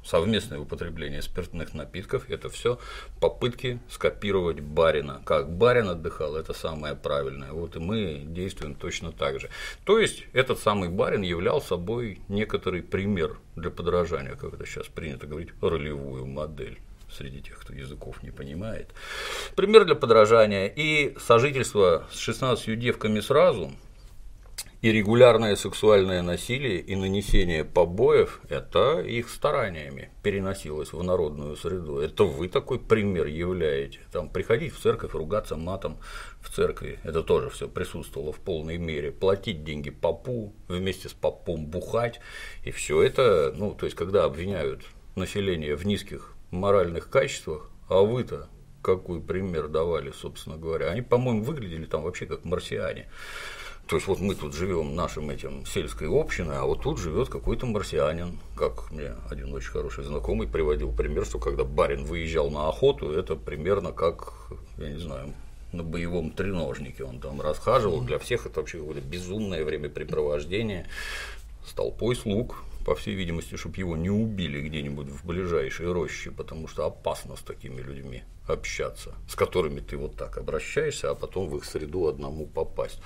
[0.09, 2.79] совместное употребление спиртных напитков– это все
[3.21, 5.21] попытки скопировать барина.
[5.25, 7.53] Как барин отдыхал, это самое правильное.
[7.53, 9.51] Вот и мы действуем точно так же.
[9.85, 15.27] То есть, этот самый барин являл собой некоторый пример для подражания, как это сейчас принято
[15.27, 16.79] говорить, ролевую модель
[17.11, 18.88] среди тех, кто языков не понимает.
[19.57, 23.73] Пример для подражания и сожительство с 16 девками сразу–
[24.81, 31.99] и регулярное сексуальное насилие и нанесение побоев– это их стараниями переносилось в народную среду.
[31.99, 34.01] Это вы такой пример являете.
[34.12, 35.99] Там приходить в церковь, ругаться матом
[36.41, 39.11] в церкви– это тоже все присутствовало в полной мере.
[39.11, 42.21] Платить деньги попу, вместе с попом бухать.
[42.64, 44.83] И все это, ну, то есть, когда обвиняют
[45.17, 48.49] население в низких моральных качествах, а вы-то
[48.83, 50.87] какой пример давали, собственно говоря.
[50.91, 53.09] Они, по-моему, выглядели там вообще как марсиане.
[53.88, 57.64] То есть вот мы тут живем нашим этим сельской общиной, а вот тут живет какой-то
[57.64, 63.11] марсианин, как мне один очень хороший знакомый приводил пример, что когда барин выезжал на охоту,
[63.11, 64.35] это примерно как,
[64.77, 65.33] я не знаю,
[65.72, 70.87] на боевом треножнике он там расхаживал, для всех это вообще какое-то безумное времяпрепровождение
[71.66, 72.57] с толпой слуг,
[72.88, 77.40] по всей видимости, чтобы его не убили где-нибудь в ближайшей роще, потому что опасно с
[77.40, 82.46] такими людьми общаться, с которыми ты вот так обращаешься, а потом в их среду одному
[82.46, 82.98] попасть.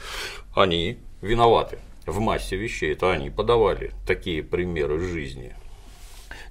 [0.55, 5.57] Они виноваты в массе вещей, это они подавали такие примеры жизни.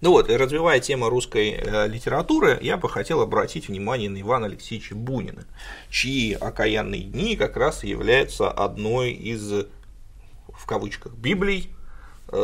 [0.02, 4.94] Ну вот, развивая тему русской э, литературы, я бы хотел обратить внимание на Ивана Алексеевича
[4.94, 5.46] Бунина,
[5.90, 9.68] чьи окаянные дни как раз являются одной из,
[10.50, 11.72] в кавычках, Библий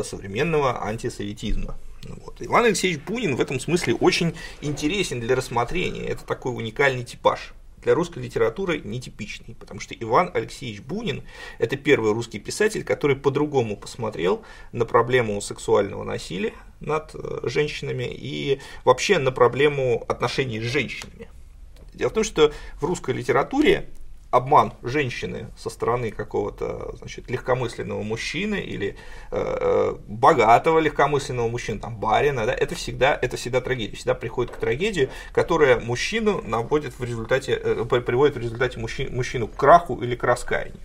[0.04, 1.78] современного антисоветизма.
[2.08, 2.38] Вот.
[2.42, 6.06] Иван Алексеевич Бунин в этом смысле очень интересен для рассмотрения.
[6.08, 11.24] Это такой уникальный типаж для русской литературы нетипичный, потому что Иван Алексеевич Бунин–
[11.60, 18.60] это первый русский писатель, который по-другому посмотрел на проблему сексуального насилия над э, женщинами и
[18.84, 21.30] вообще на проблему отношений с женщинами.
[21.94, 23.90] Дело в том, что в русской литературе
[24.32, 28.98] обман женщины со стороны какого-то значит, легкомысленного мужчины или
[29.32, 34.52] э, э, богатого легкомысленного мужчины, там барина, да, это всегда, это всегда трагедия, всегда приходит
[34.52, 40.02] к трагедии, которая мужчину наводит в результате, э, приводит в результате мужчину, мужчину к краху
[40.02, 40.82] или к раскаянию.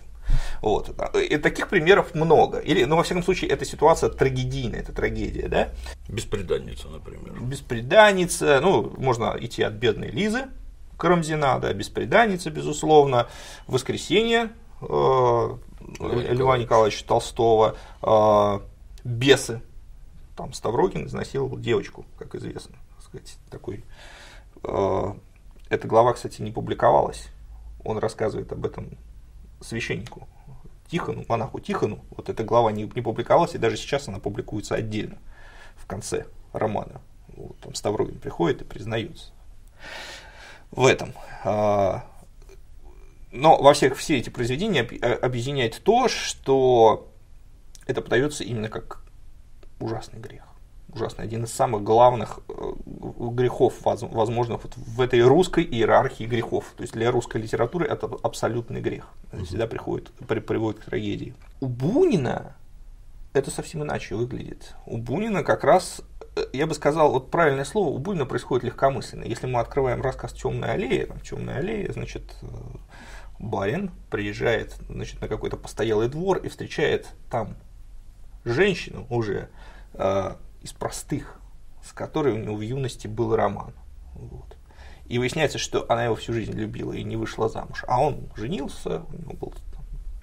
[0.61, 0.89] Вот.
[1.15, 2.59] И таких примеров много.
[2.59, 5.69] Или, ну, во всяком случае, эта ситуация трагедийная, это трагедия, да?
[6.07, 7.39] Беспреданница, например.
[7.41, 10.45] Беспреданница, ну, можно идти от бедной Лизы,
[11.03, 13.27] Карамзина, да, «Беспреданница», безусловно,
[13.67, 14.85] «Воскресенье» э,
[15.99, 18.59] Льва Николаевича Толстого, э,
[19.03, 19.61] «Бесы»,
[20.37, 23.83] там Ставрогин изнасиловал девочку, как известно, так сказать, такой.
[24.63, 25.13] Э,
[25.67, 27.27] эта глава, кстати, не публиковалась.
[27.83, 28.97] Он рассказывает об этом
[29.59, 30.29] священнику
[30.87, 31.99] Тихону, монаху Тихону.
[32.11, 35.17] Вот эта глава не, не публиковалась, и даже сейчас она публикуется отдельно
[35.75, 37.01] в конце романа.
[37.35, 39.33] Вот, там Ставрогин приходит и признается
[40.75, 41.13] в этом.
[41.43, 42.03] А,
[43.31, 47.09] но во всех все эти произведения объединяет то, что
[47.85, 49.01] это подается именно как
[49.79, 50.43] ужасный грех.
[50.93, 56.71] Ужасный, один из самых главных э, грехов, возможно, вот в этой русской иерархии грехов.
[56.77, 59.07] То есть для русской литературы это абсолютный грех.
[59.31, 61.33] Это всегда приходит, приводит к трагедии.
[61.61, 62.55] У Бунина
[63.33, 64.75] это совсем иначе выглядит.
[64.85, 66.01] У Бунина как раз
[66.51, 69.23] я бы сказал, вот правильное слово у Бунина происходит легкомысленно.
[69.23, 72.47] Если мы открываем рассказ «Темная аллея», там «Темная аллея», значит, э,
[73.39, 77.55] барин приезжает значит, на какой-то постоялый двор и встречает там
[78.45, 79.49] женщину уже
[79.93, 81.39] э, из простых,
[81.83, 83.73] с которой у него в юности был роман.
[84.15, 84.57] Вот.
[85.05, 87.83] И выясняется, что она его всю жизнь любила и не вышла замуж.
[87.87, 89.53] А он женился, у него была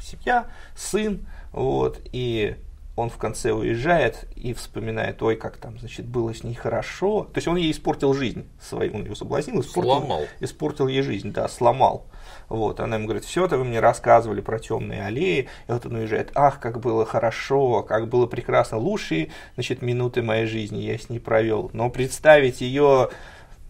[0.01, 2.57] семья, сын, вот, и
[3.01, 7.25] он в конце уезжает и вспоминает, ой, как там, значит, было с ней хорошо.
[7.25, 10.23] То есть он ей испортил жизнь свою, он ее соблазнил, испортил, сломал.
[10.41, 12.07] испортил ей жизнь, да, сломал.
[12.49, 15.95] Вот, она ему говорит, все это вы мне рассказывали про темные аллеи, и вот он
[15.95, 21.09] уезжает, ах, как было хорошо, как было прекрасно, лучшие, значит, минуты моей жизни я с
[21.09, 21.71] ней провел.
[21.73, 23.11] Но представить ее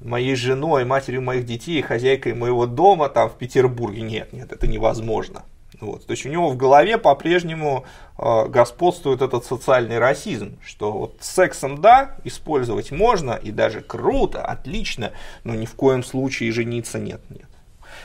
[0.00, 5.44] моей женой, матерью моих детей, хозяйкой моего дома там в Петербурге, нет, нет, это невозможно.
[5.80, 6.06] Вот.
[6.06, 7.84] То есть у него в голове по-прежнему
[8.18, 15.12] э, господствует этот социальный расизм, что вот сексом да, использовать можно, и даже круто, отлично,
[15.44, 17.48] но ни в коем случае жениться нет, нет.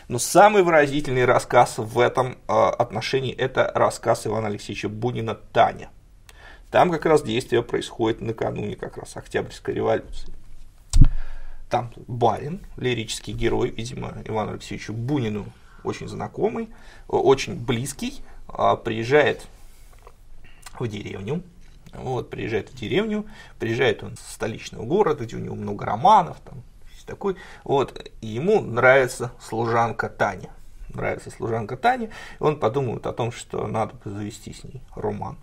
[0.07, 5.89] Но самый выразительный рассказ в этом э, отношении это рассказ Ивана Алексеевича Бунина «Таня».
[6.71, 10.33] Там как раз действие происходит накануне как раз Октябрьской революции.
[11.69, 15.45] Там барин, лирический герой, видимо, Ивану Алексеевичу Бунину
[15.85, 16.69] очень знакомый,
[17.07, 19.47] очень близкий, а, приезжает
[20.79, 21.43] в деревню,
[21.93, 23.25] вот, приезжает в деревню,
[23.59, 26.63] приезжает он с столичного города, где у него много романов, там,
[27.05, 30.49] такой, вот, и ему нравится служанка Таня,
[30.93, 35.37] нравится служанка Таня, и он подумает о том, что надо завести с ней роман.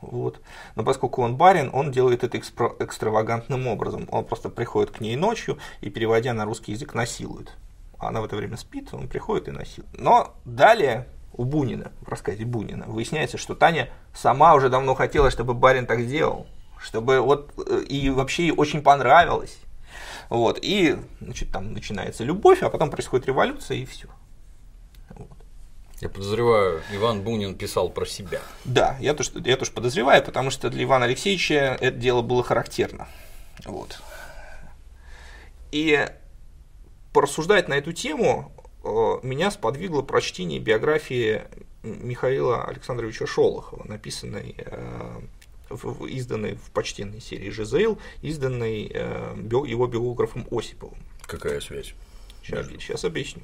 [0.00, 0.40] Вот.
[0.76, 4.08] Но поскольку он барин, он делает это экстравагантным образом.
[4.12, 7.52] Он просто приходит к ней ночью и, переводя на русский язык, насилует.
[7.98, 9.92] Она в это время спит, он приходит и насилует.
[9.98, 15.54] Но далее у Бунина, в рассказе Бунина, выясняется, что Таня сама уже давно хотела, чтобы
[15.54, 16.46] барин так сделал.
[16.80, 19.58] Чтобы вот э, и вообще ей очень понравилось.
[20.28, 24.08] Вот, и значит, там начинается любовь, а потом происходит революция, и все.
[26.00, 28.40] Я подозреваю, Иван Бунин писал про себя.
[28.64, 33.08] Да, я тоже, я тоже подозреваю, потому что для Ивана Алексеевича это дело было характерно.
[33.64, 34.00] Вот.
[35.72, 36.08] И
[37.12, 38.52] порассуждать на эту тему
[38.84, 38.88] э,
[39.22, 41.42] меня сподвигло прочтение биографии
[41.82, 45.20] Михаила Александровича Шолохова, написанной, э,
[46.08, 50.98] изданной в почтенной серии «Жизейл», изданной э, его биографом Осиповым.
[51.22, 51.94] Какая связь?
[52.42, 53.42] Сейчас, сейчас объясню.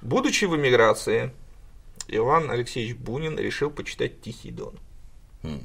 [0.00, 1.30] Будучи в эмиграции,
[2.08, 4.74] Иван Алексеевич Бунин решил почитать «Тихий дон».
[5.42, 5.62] Mm.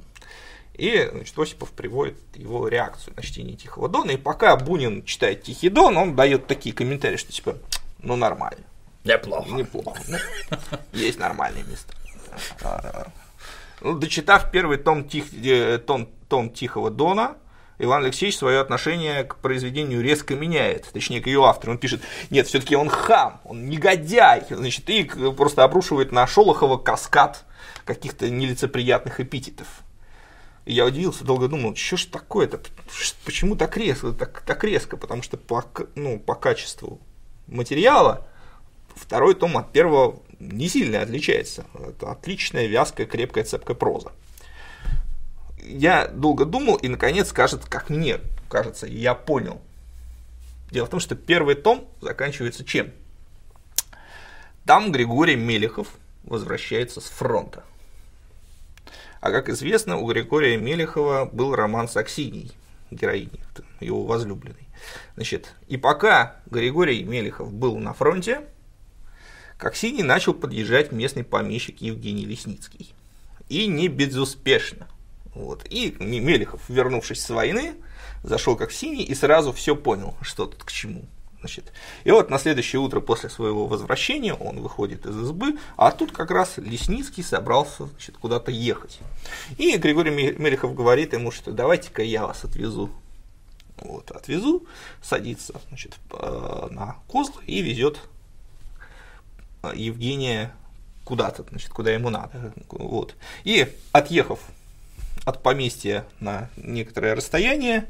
[0.77, 4.11] И значит, Осипов приводит его реакцию на чтение Тихого Дона.
[4.11, 7.57] И пока Бунин читает Тихий Дон, он дает такие комментарии, что типа,
[7.99, 8.63] ну нормально.
[9.03, 9.49] Неплохо.
[9.49, 10.01] Неплохо.
[10.93, 11.93] Есть нормальные места.
[13.81, 17.37] Ну, дочитав первый том, тих, э, том, том Тихого Дона,
[17.79, 21.73] Иван Алексеевич свое отношение к произведению резко меняет, точнее, к ее автору.
[21.73, 27.45] Он пишет, нет, все-таки он хам, он негодяй, значит, и просто обрушивает на Шолохова каскад
[27.85, 29.67] каких-то нелицеприятных эпитетов.
[30.67, 32.59] Я удивился, долго думал, что ж такое-то,
[33.25, 35.63] почему так резко, так, так резко, потому что по,
[35.95, 36.99] ну, по качеству
[37.47, 38.27] материала
[38.95, 41.65] второй том от первого не сильно отличается.
[41.73, 44.11] Это отличная, вязкая, крепкая, цепкая проза
[45.67, 49.61] я долго думал, и наконец, кажется, как мне кажется, я понял.
[50.71, 52.91] Дело в том, что первый том заканчивается чем?
[54.65, 55.87] Там Григорий Мелехов
[56.23, 57.63] возвращается с фронта.
[59.27, 62.53] А как известно, у Григория Мелехова был роман с Аксиньей,
[62.91, 63.41] героиней,
[63.81, 64.69] его возлюбленной.
[65.15, 68.45] Значит, и пока Григорий Мелехов был на фронте,
[69.57, 72.93] к Аксинье начал подъезжать местный помещик Евгений Лесницкий.
[73.49, 74.87] И не безуспешно.
[75.35, 75.65] Вот.
[75.69, 77.73] И Мелехов, вернувшись с войны,
[78.23, 81.03] зашел как синий и сразу все понял, что тут к чему.
[81.39, 81.71] Значит,
[82.03, 86.31] и вот на следующее утро после своего возвращения он выходит из избы, а тут как
[86.31, 88.99] раз Лесницкий собрался значит, куда-то ехать.
[89.57, 92.89] И Григорий Мелехов говорит ему, что давайте-ка я вас отвезу.
[93.81, 94.65] Вот, отвезу,
[95.03, 97.99] садится значит, на козлы и везет
[99.75, 100.51] Евгения
[101.03, 102.53] куда-то, значит, куда ему надо.
[102.69, 103.15] Вот.
[103.43, 104.39] И отъехав
[105.23, 107.87] от поместья на некоторое расстояние,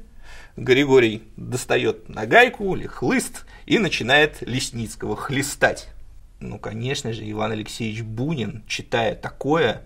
[0.56, 5.90] Григорий достает нагайку или хлыст и начинает Лесницкого хлестать.
[6.40, 9.84] Ну, конечно же, Иван Алексеевич Бунин, читая такое,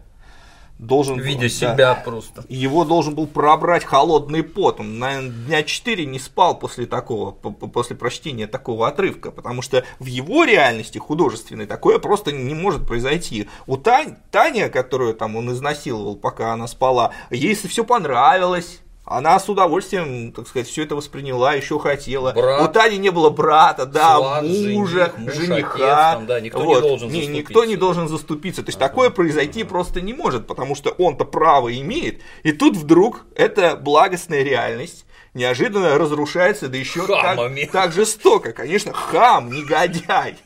[0.82, 2.44] должен Видя был, себя да, просто.
[2.50, 4.80] Его должен был пробрать холодный пот.
[4.80, 10.06] Он, наверное, дня четыре не спал после такого, после прочтения такого отрывка, потому что в
[10.06, 13.48] его реальности художественной такое просто не может произойти.
[13.68, 18.80] У Тань, Таня, которую там он изнасиловал, пока она спала, ей все понравилось
[19.12, 22.32] она с удовольствием, так сказать, все это восприняла, еще хотела.
[22.32, 25.74] Брат, У Тани не было брата, да, сват, мужа, жених, жениха.
[25.74, 26.82] Отец, там, да, никто вот.
[26.82, 28.64] не должен не, Никто не должен заступиться.
[28.64, 32.22] То есть ага, такое произойти просто не может, потому что он-то право имеет.
[32.44, 37.38] И тут вдруг эта благостная реальность неожиданно разрушается, да еще так,
[37.72, 38.52] так жестоко.
[38.52, 40.38] Конечно, хам, негодяй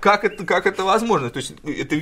[0.00, 1.30] как это, как это возможно?
[1.30, 1.96] То есть это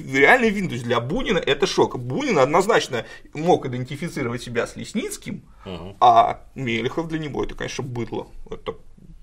[0.69, 1.99] то есть для Бунина это шок.
[1.99, 3.05] Бунин однозначно
[3.35, 5.97] мог идентифицировать себя с Лесницким, угу.
[6.01, 8.29] а Мелехов для него это, конечно, быдло.
[8.51, 8.75] Это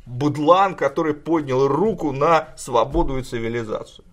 [0.05, 4.05] быдлан, который поднял руку на свободу и цивилизацию.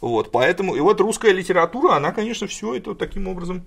[0.00, 3.64] Вот, поэтому, и вот русская литература, она, конечно, все это таким образом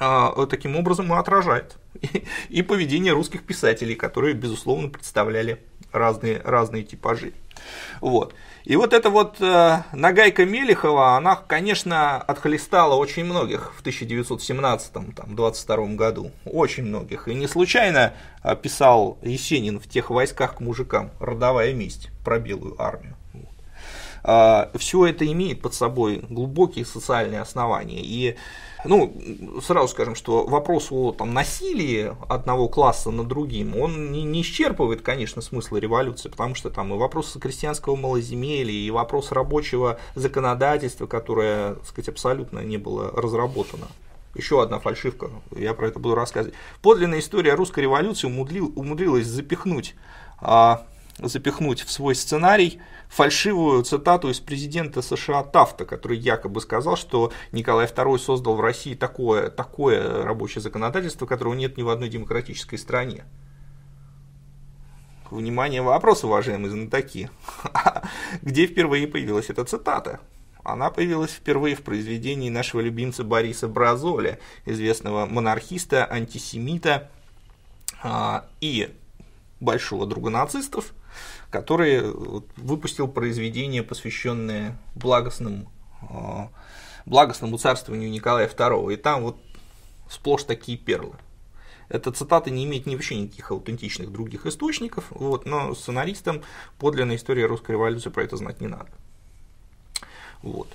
[0.00, 1.76] а, таким образом и отражает.
[2.00, 7.32] И, и поведение русских писателей, которые, безусловно, представляли разные, разные типажи.
[8.00, 8.34] Вот.
[8.64, 16.32] И вот эта вот э, Нагайка Мелехова, она, конечно, отхлестала очень многих в 1917-22 году.
[16.44, 17.28] Очень многих.
[17.28, 22.78] И не случайно э, писал Есенин в тех войсках к мужикам «Родовая месть» про белую
[22.78, 23.16] армию.
[24.30, 28.02] А, Все это имеет под собой глубокие социальные основания.
[28.02, 28.36] И
[28.84, 29.16] ну,
[29.66, 35.00] сразу скажем, что вопрос о там, насилии одного класса над другим, он не, не исчерпывает,
[35.00, 41.76] конечно, смысла революции, потому что там и вопросы крестьянского малоземелья, и вопрос рабочего законодательства, которое,
[41.76, 43.88] так сказать, абсолютно не было разработано.
[44.34, 46.54] Еще одна фальшивка, я про это буду рассказывать.
[46.82, 49.94] Подлинная история русской революции умудрил, умудрилась запихнуть
[50.42, 50.86] а,
[51.18, 57.86] запихнуть в свой сценарий фальшивую цитату из президента США Тафта, который якобы сказал, что Николай
[57.86, 63.24] II создал в России такое, такое рабочее законодательство, которого нет ни в одной демократической стране.
[65.30, 67.30] Внимание, вопрос, уважаемые знатоки.
[68.42, 70.20] Где впервые появилась эта цитата?
[70.64, 77.10] Она появилась впервые в произведении нашего любимца Бориса Бразоля, известного монархиста, антисемита
[78.02, 78.94] а, и
[79.60, 80.92] большого друга нацистов,
[81.50, 82.02] который
[82.56, 85.70] выпустил произведение, посвященное благостному,
[86.02, 86.50] а,
[87.06, 88.92] благостному царствованию Николая II.
[88.92, 89.38] И там вот
[90.10, 91.14] сплошь такие перлы.
[91.88, 96.42] Эта цитата не имеет вообще никаких аутентичных других источников, вот, но сценаристам
[96.78, 98.90] подлинной истории русской революции про это знать не надо.
[100.42, 100.68] Вот.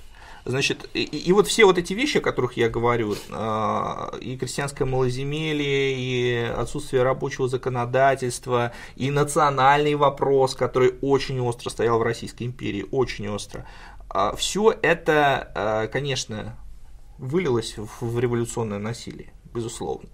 [0.46, 4.84] Значит, и, и вот все вот эти вещи, о которых я говорю, а, и крестьянское
[4.84, 12.86] малоземелье, и отсутствие рабочего законодательства, и национальный вопрос, который очень остро стоял в Российской империи,
[12.90, 13.66] очень остро,
[14.10, 16.58] а, все это, а, конечно,
[17.16, 20.10] вылилось в революционное насилие, безусловно.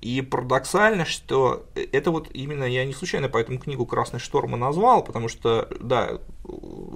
[0.00, 5.04] И парадоксально, что это вот именно, я не случайно поэтому книгу «Красный шторм» и назвал,
[5.04, 6.18] потому что, да,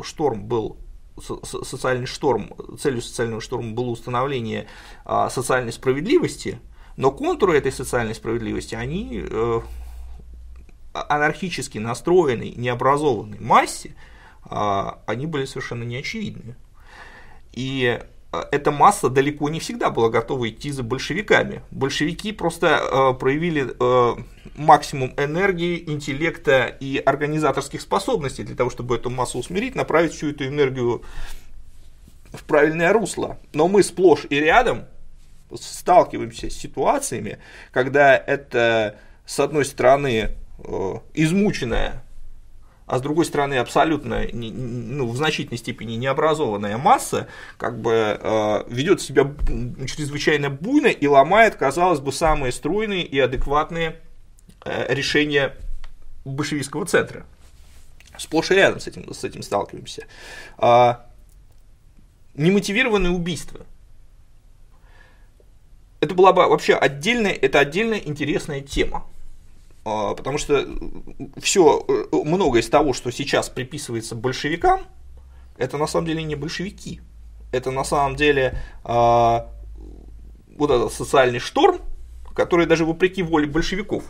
[0.02, 0.78] шторм был
[1.20, 4.66] социальный шторм, целью социального шторма было установление
[5.04, 6.60] а, социальной справедливости,
[6.96, 9.60] но контуры этой социальной справедливости, они э,
[10.92, 13.94] анархически настроенной, необразованной массе,
[14.44, 16.56] а, они были совершенно неочевидны.
[17.52, 18.00] И
[18.30, 21.62] эта масса далеко не всегда была готова идти за большевиками.
[21.70, 24.22] Большевики просто э, проявили э,
[24.54, 30.46] максимум энергии, интеллекта и организаторских способностей для того, чтобы эту массу усмирить, направить всю эту
[30.46, 31.02] энергию
[32.32, 33.38] в правильное русло.
[33.54, 34.84] Но мы сплошь и рядом
[35.58, 37.38] сталкиваемся с ситуациями,
[37.72, 42.04] когда это, с одной стороны, э, измученная
[42.88, 47.28] а с другой стороны абсолютно ну, в значительной степени необразованная масса
[47.58, 49.30] как бы э, ведет себя
[49.86, 54.00] чрезвычайно буйно и ломает, казалось бы, самые стройные и адекватные
[54.64, 55.54] э, решения
[56.24, 57.26] большевистского центра.
[58.16, 60.06] Сплошь и рядом с этим, с этим сталкиваемся.
[60.56, 61.06] А,
[62.34, 63.60] немотивированные убийства.
[66.00, 69.04] Это была бы вообще отдельная, это отдельная интересная тема.
[69.88, 70.68] А, потому что
[71.38, 74.82] все, э, многое из того, что сейчас приписывается большевикам,
[75.56, 77.00] это на самом деле не большевики.
[77.52, 79.50] Это на самом деле а,
[80.56, 81.80] вот этот социальный шторм,
[82.34, 84.04] который даже вопреки воле большевиков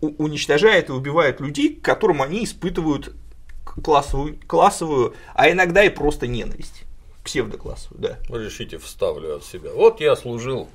[0.00, 3.14] уничтожает и убивает людей, к которым они испытывают
[3.64, 6.82] классовую, классовую, а иногда и просто ненависть.
[7.22, 8.18] Псевдоклассовую, да.
[8.28, 9.70] Разрешите, вставлю от себя.
[9.72, 10.68] Вот я служил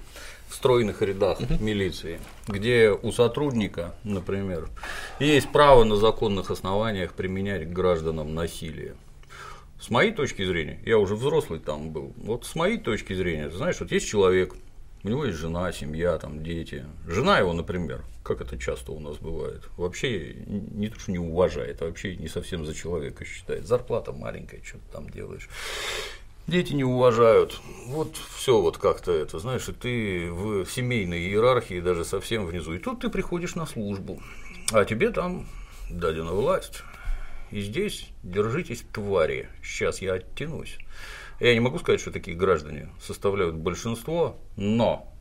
[0.49, 1.53] в стройных рядах угу.
[1.63, 4.67] милиции, где у сотрудника, например,
[5.19, 8.95] есть право на законных основаниях применять к гражданам насилие.
[9.79, 13.79] С моей точки зрения, я уже взрослый там был, вот с моей точки зрения, знаешь,
[13.79, 14.55] вот есть человек,
[15.03, 16.85] у него есть жена, семья, там, дети.
[17.07, 21.81] Жена его, например, как это часто у нас бывает, вообще не то, что не уважает,
[21.81, 23.65] а вообще не совсем за человека считает.
[23.65, 25.47] Зарплата маленькая, что ты там делаешь.
[26.49, 27.61] Дети не уважают.
[27.85, 32.73] Вот все вот как-то это, знаешь, и ты в семейной иерархии даже совсем внизу.
[32.73, 34.19] И тут ты приходишь на службу,
[34.71, 35.45] а тебе там
[35.91, 36.81] дадена власть.
[37.51, 40.79] И здесь держитесь, твари, сейчас я оттянусь.
[41.39, 45.13] Я не могу сказать, что такие граждане составляют большинство, но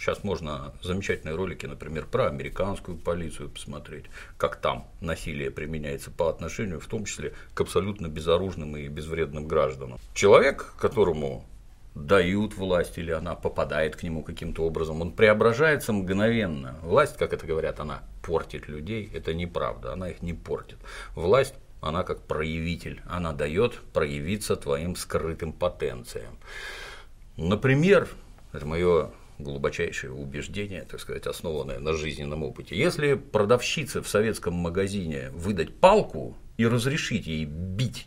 [0.00, 4.06] Сейчас можно замечательные ролики, например, про американскую полицию посмотреть,
[4.38, 9.98] как там насилие применяется по отношению, в том числе, к абсолютно безоружным и безвредным гражданам.
[10.14, 11.44] Человек, которому
[11.94, 16.76] дают власть или она попадает к нему каким-то образом, он преображается мгновенно.
[16.80, 20.78] Власть, как это говорят, она портит людей, это неправда, она их не портит.
[21.14, 26.38] Власть она как проявитель, она дает проявиться твоим скрытым потенциям.
[27.36, 28.08] Например,
[28.52, 29.10] это мое
[29.42, 32.76] глубочайшее убеждение, так сказать, основанное на жизненном опыте.
[32.76, 38.06] Если продавщице в советском магазине выдать палку и разрешить ей бить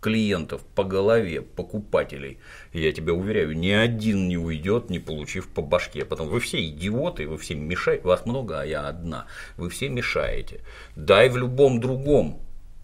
[0.00, 2.38] клиентов по голове, покупателей,
[2.72, 6.04] я тебя уверяю, ни один не уйдет, не получив по башке.
[6.04, 9.26] Потом вы все идиоты, вы все мешаете, вас много, а я одна.
[9.56, 10.62] Вы все мешаете.
[10.96, 12.40] Дай в любом другом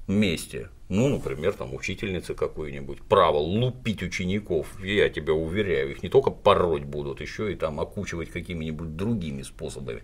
[0.07, 6.31] месте ну, например, там учительницы какой-нибудь, право лупить учеников, я тебя уверяю, их не только
[6.31, 10.03] пороть будут, еще и там окучивать какими-нибудь другими способами.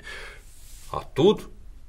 [0.91, 1.43] А тут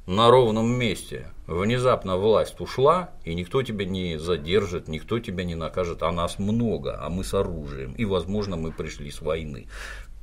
[0.05, 6.03] на ровном месте внезапно власть ушла, и никто тебя не задержит, никто тебя не накажет,
[6.03, 9.67] а нас много, а мы с оружием, и, возможно, мы пришли с войны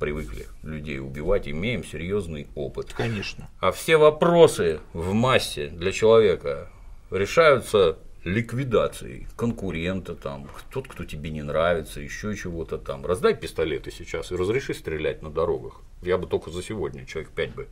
[0.01, 2.91] привыкли людей убивать, имеем серьезный опыт.
[2.91, 3.47] Конечно.
[3.59, 6.69] А все вопросы в массе для человека
[7.11, 13.05] решаются ликвидацией конкурента, там, тот, кто тебе не нравится, еще чего-то там.
[13.05, 15.81] Раздай пистолеты сейчас и разреши стрелять на дорогах.
[16.01, 17.67] Я бы только за сегодня человек пять бы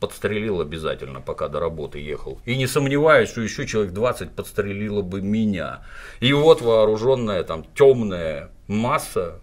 [0.00, 2.38] подстрелил обязательно, пока до работы ехал.
[2.44, 5.84] И не сомневаюсь, что еще человек 20 подстрелило бы меня.
[6.20, 9.40] И вот вооруженная там темная масса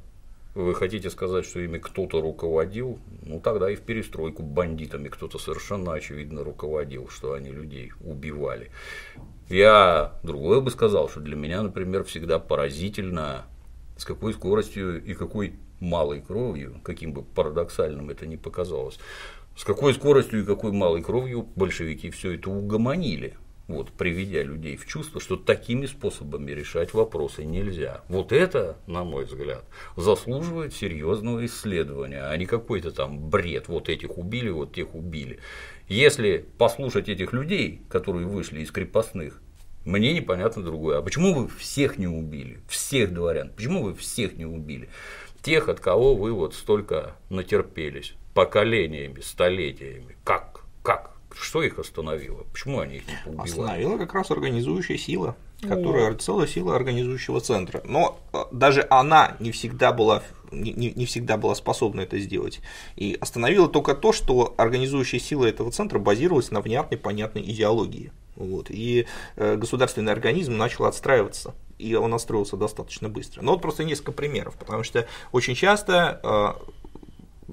[0.56, 3.00] вы хотите сказать, что ими кто-то руководил?
[3.24, 8.70] Ну тогда и в перестройку бандитами кто-то совершенно очевидно руководил, что они людей убивали.
[9.50, 13.46] Я другое бы сказал, что для меня, например, всегда поразительно,
[13.98, 19.00] с какой скоростью и какой малой кровью, каким бы парадоксальным это ни показалось,
[19.58, 23.38] с какой скоростью и какой малой кровью большевики все это угомонили
[23.68, 28.02] вот, приведя людей в чувство, что такими способами решать вопросы нельзя.
[28.10, 29.64] Вот это, на мой взгляд,
[29.96, 35.40] заслуживает серьезного исследования, а не какой-то там бред, вот этих убили, вот тех убили.
[35.88, 39.42] Если послушать этих людей, которые вышли из крепостных,
[39.86, 41.00] мне непонятно другое.
[41.00, 42.60] А почему вы всех не убили?
[42.68, 43.50] Всех дворян.
[43.50, 44.90] Почему вы всех не убили?
[45.42, 50.16] Тех, от кого вы вот столько натерпелись, поколениями, столетиями.
[50.24, 50.64] Как?
[50.82, 51.13] Как?
[51.34, 52.44] Что их остановило?
[52.52, 53.50] Почему они их не поубивали?
[53.50, 56.22] Остановила как раз организующая сила, которая вот.
[56.22, 57.82] целая сила организующего центра.
[57.86, 60.24] Но э, даже она не всегда была
[60.54, 62.62] не, не всегда была способна это сделать.
[62.96, 68.12] И остановила только то, что организующая сила этого центра базировалась на внятной, понятной идеологии.
[68.36, 68.68] Вот.
[68.70, 69.06] И
[69.36, 71.54] э, государственный организм начал отстраиваться.
[71.80, 73.42] И он отстроился достаточно быстро.
[73.42, 76.74] Но вот просто несколько примеров, потому что очень часто э,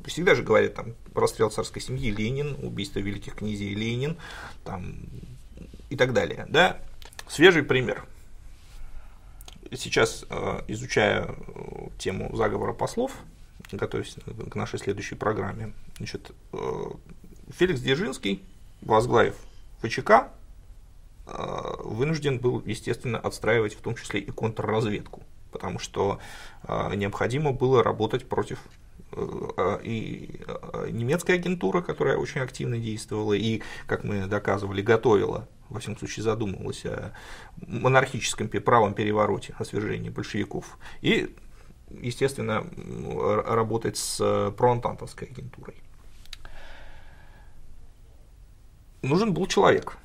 [0.07, 4.17] всегда же говорят, там, расстрел царской семьи Ленин, убийство великих князей Ленин,
[4.65, 4.97] там,
[5.89, 6.79] и так далее, да.
[7.29, 8.05] Свежий пример.
[9.73, 13.13] Сейчас, э, изучая э, тему заговора послов,
[13.71, 14.17] готовясь
[14.51, 16.85] к нашей следующей программе, значит, э,
[17.51, 18.43] Феликс Дзержинский,
[18.81, 19.37] возглавив
[19.83, 20.33] ВЧК,
[21.27, 25.23] вынужден был, естественно, отстраивать в том числе и контрразведку,
[25.53, 26.19] потому что
[26.67, 28.59] необходимо было работать против
[29.83, 35.99] и э, немецкая агентура, которая очень активно действовала и, как мы доказывали, готовила, во всяком
[35.99, 37.13] случае задумывалась о
[37.67, 40.79] монархическом правом перевороте, о свержении большевиков.
[41.01, 41.35] И,
[41.91, 42.67] естественно,
[43.47, 45.77] работать с проантантовской агентурой.
[49.03, 49.97] Нужен был человек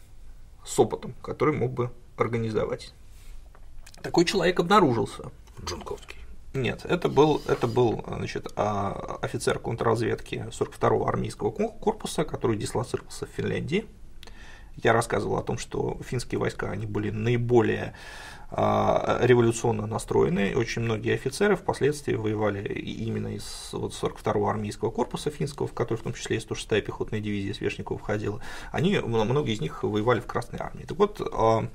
[0.66, 2.94] с опытом, который мог бы организовать.
[4.02, 5.32] Такой человек обнаружился.
[5.64, 6.25] Джунковский.
[6.56, 13.30] Нет, это был, это был значит, а, офицер контрразведки 42-го армейского корпуса, который дислоцировался в
[13.30, 13.86] Финляндии.
[14.82, 17.94] Я рассказывал о том, что финские войска они были наиболее
[18.50, 20.54] а, революционно настроены.
[20.56, 26.04] Очень многие офицеры впоследствии воевали именно из вот, 42-го армейского корпуса финского, в который в
[26.04, 28.42] том числе и 106-я пехотная дивизия Свешникова входила.
[28.72, 30.84] Они, многие из них воевали в Красной армии.
[30.84, 31.68] Так вот, а,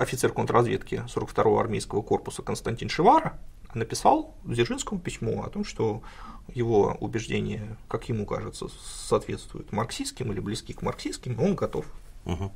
[0.00, 3.38] офицер контрразведки 42-го армейского корпуса Константин Шивара
[3.74, 6.02] написал Дзержинскому письмо о том, что
[6.48, 11.86] его убеждения, как ему кажется, соответствуют марксистским или близки к марксистским, и он готов
[12.24, 12.50] угу.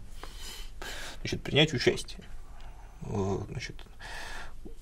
[1.21, 2.21] значит, принять участие.
[3.51, 3.77] Значит,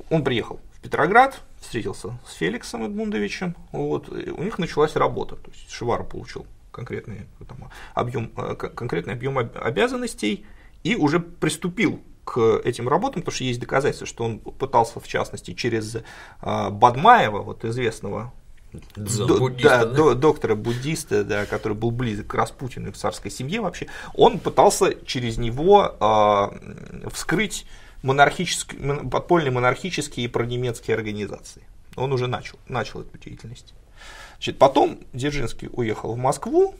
[0.08, 5.70] он приехал в Петроград, встретился с Феликсом Эдмундовичем, вот, у них началась работа, то есть
[5.70, 10.46] Шивара получил конкретный, там, объем, э, конкретный объем обязанностей
[10.84, 15.54] и уже приступил к этим работам, потому что есть доказательства, что он пытался, в частности,
[15.54, 16.00] через э,
[16.70, 18.32] Бадмаева, вот известного
[18.96, 20.14] до, да, да?
[20.14, 24.94] доктора буддиста, да, который был близок к Распутину и к царской семье вообще, он пытался
[25.04, 27.66] через него э, вскрыть
[28.02, 31.62] монархические, подпольные монархические и пронемецкие организации.
[31.96, 33.74] Он уже начал, начал эту деятельность.
[34.36, 36.74] Значит, потом Дзержинский уехал в Москву,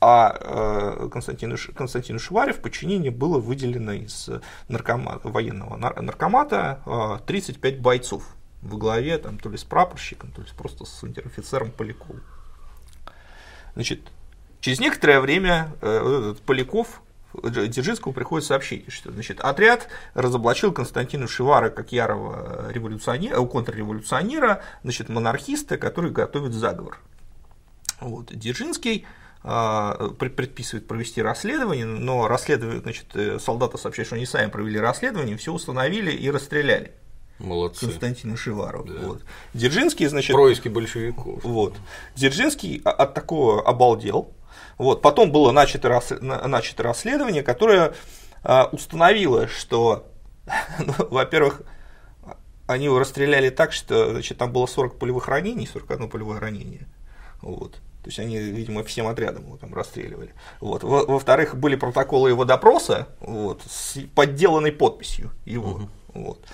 [0.00, 4.28] а э, Константину, Константину Шваре в подчинении было выделено из
[4.68, 8.24] наркомата, военного наркомата 35 бойцов.
[8.62, 12.22] во главе там, то ли с прапорщиком, то ли просто с унтер-офицером Поляковым.
[13.74, 14.00] Значит,
[14.60, 17.02] через некоторое время э, Поляков
[17.42, 25.08] Дзержинскому приходит сообщение, что значит, отряд разоблачил Константина Шивара как ярого революционера, э, контрреволюционера, значит,
[25.08, 26.98] монархиста, который готовит заговор.
[28.00, 28.32] Вот.
[28.32, 29.06] Дзержинский
[29.46, 35.52] предписывает провести расследование, но расследование, значит, э, солдаты сообщают, что они сами провели расследование, все
[35.52, 36.92] установили и расстреляли.
[37.38, 37.86] Молодцы.
[37.86, 38.84] Константина Шиварова.
[38.86, 39.06] Да.
[39.06, 39.22] Вот.
[39.54, 40.34] Дзержинский, значит...
[40.34, 41.44] Происки большевиков.
[41.44, 41.74] Вот.
[42.16, 44.32] Дзержинский от такого обалдел.
[44.78, 45.00] Вот.
[45.00, 46.12] Потом было начато, рас...
[46.20, 47.94] начато расследование, которое
[48.42, 50.06] а, установило, что,
[50.78, 51.62] ну, во-первых,
[52.66, 56.88] они его расстреляли так, что значит, там было 40 полевых ранений, 41 полевое ранение.
[57.42, 57.80] Вот.
[58.06, 60.32] То есть они, видимо, всем отрядом его там расстреливали.
[60.60, 60.84] Вот.
[60.84, 65.70] Во-вторых, были протоколы его допроса вот, с подделанной подписью его.
[65.70, 65.88] Угу.
[66.14, 66.44] Вот.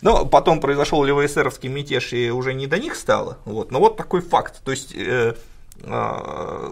[0.00, 3.36] Но потом произошел левоэсеровский мятеж, и уже не до них стало.
[3.44, 3.70] Вот.
[3.70, 4.62] Но вот такой факт.
[4.64, 5.34] То есть э,
[5.82, 6.70] э,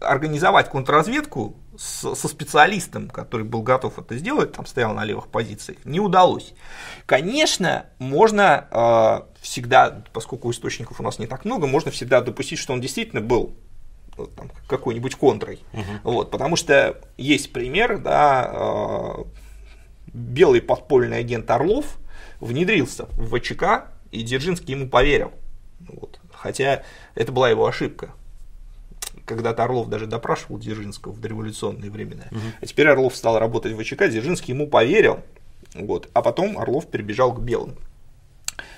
[0.00, 5.78] организовать контрразведку с, со специалистом, который был готов это сделать, там стоял на левых позициях,
[5.84, 6.54] не удалось.
[7.06, 12.72] Конечно, можно э, всегда, поскольку источников у нас не так много, можно всегда допустить, что
[12.72, 13.54] он действительно был
[14.36, 15.60] там, какой-нибудь контрой.
[15.72, 16.12] Угу.
[16.12, 19.24] Вот, потому что есть пример, да, э,
[20.12, 21.98] белый подпольный агент Орлов
[22.40, 25.32] внедрился в ВЧК, и Дзержинский ему поверил.
[25.80, 26.18] Вот.
[26.32, 26.82] Хотя
[27.14, 28.12] это была его ошибка.
[29.26, 32.24] Когда-то Орлов даже допрашивал Дзержинского в дореволюционные времена.
[32.30, 32.40] Угу.
[32.62, 35.20] А теперь Орлов стал работать в ВЧК, Дзержинский ему поверил,
[35.74, 37.76] вот, а потом Орлов перебежал к белым.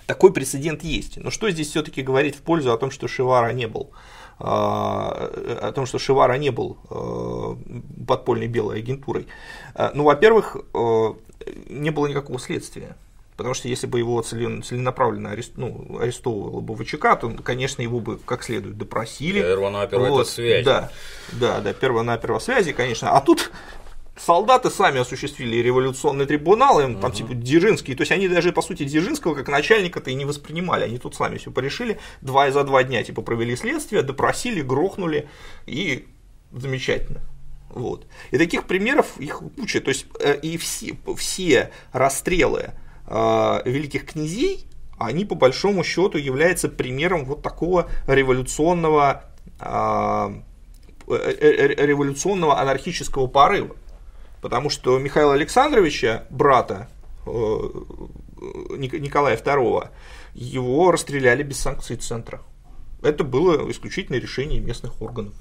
[0.07, 1.19] Такой прецедент есть.
[1.19, 3.91] Но что здесь все-таки говорит в пользу о том, что Шивара не был?
[4.39, 5.31] А,
[5.61, 7.59] о том, что Шивара не был а,
[8.07, 9.27] подпольной белой агентурой.
[9.75, 10.57] А, ну, во-первых,
[11.69, 12.97] не было никакого следствия.
[13.39, 18.19] Потому что если бы его целенаправленно арест, ну, арестовывало бы ВЧК, то, конечно, его бы
[18.19, 19.41] как следует допросили.
[19.41, 20.65] Первонаперво вот, это связи.
[20.65, 20.91] Да,
[21.35, 23.13] да, да, первонаперво связи, конечно.
[23.13, 23.53] А тут
[24.17, 28.83] солдаты сами осуществили революционный трибунал, им там типа Дзержинский, то есть они даже по сути
[28.83, 33.05] Дзержинского как начальника-то и не воспринимали, они тут сами все порешили, два за два дня
[33.05, 35.29] типа провели следствие, допросили, грохнули
[35.65, 36.09] и
[36.51, 37.21] замечательно.
[37.71, 38.05] Вот.
[38.33, 39.81] И таких примеров их куча.
[39.81, 42.73] То есть э, и все, все расстрелы
[43.09, 44.67] э, великих князей,
[44.99, 49.25] они по большому счету являются примером вот такого революционного,
[49.61, 50.33] э,
[51.09, 53.77] революционного анархического порыва.
[54.41, 56.89] Потому что Михаила Александровича, брата
[58.37, 59.89] Николая II,
[60.35, 62.43] его расстреляли без санкций центра.
[63.03, 65.35] Это было исключительное решение местных органов.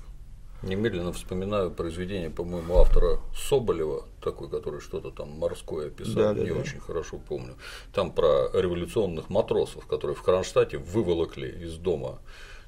[0.63, 6.49] Немедленно вспоминаю произведение, по-моему, автора Соболева, такой, который что-то там морское писал, да, да, не
[6.49, 6.55] да.
[6.55, 7.55] очень хорошо помню.
[7.93, 12.19] Там про революционных матросов, которые в Кронштадте выволокли из дома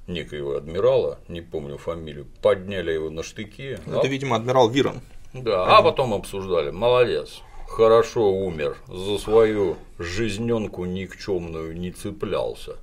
[0.05, 3.79] некоего адмирала, не помню фамилию, подняли его на штыки.
[3.85, 4.07] Это, а...
[4.07, 5.01] видимо, адмирал Вирон.
[5.33, 6.69] Да, а потом обсуждали.
[6.69, 12.77] Молодец, хорошо умер, за свою жизненку никчемную не цеплялся.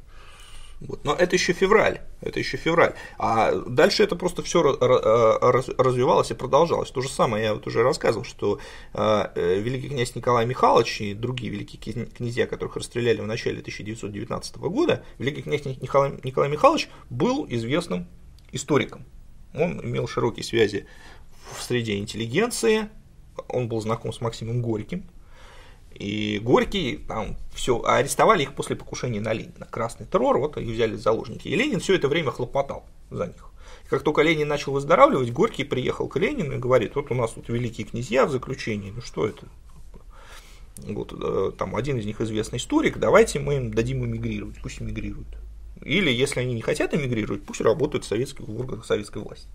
[0.80, 1.04] Вот.
[1.04, 2.94] Но это еще февраль, это еще февраль.
[3.18, 6.90] А дальше это просто все развивалось и продолжалось.
[6.90, 8.58] То же самое я вот уже рассказывал, что
[8.92, 14.56] э, э, великий князь Николай Михайлович и другие великие князья, которых расстреляли в начале 1919
[14.56, 18.06] года, великий князь Николай, Николай Михайлович был известным
[18.52, 19.06] историком.
[19.54, 20.86] Он имел широкие связи
[21.56, 22.90] в среде интеллигенции,
[23.48, 25.08] он был знаком с Максимом Горьким,
[25.98, 29.66] и Горький, там все, арестовали их после покушения на Ленина.
[29.70, 31.48] Красный террор, вот их взяли в заложники.
[31.48, 33.50] И Ленин все это время хлопотал за них.
[33.86, 37.30] И как только Ленин начал выздоравливать, Горький приехал к Ленину и говорит, вот у нас
[37.30, 39.46] тут великие князья в заключении, ну что это?
[40.78, 45.28] Вот, э, там один из них известный историк, давайте мы им дадим эмигрировать, пусть эмигрируют.
[45.80, 49.48] Или если они не хотят эмигрировать, пусть работают в, советской, в органах советской власти.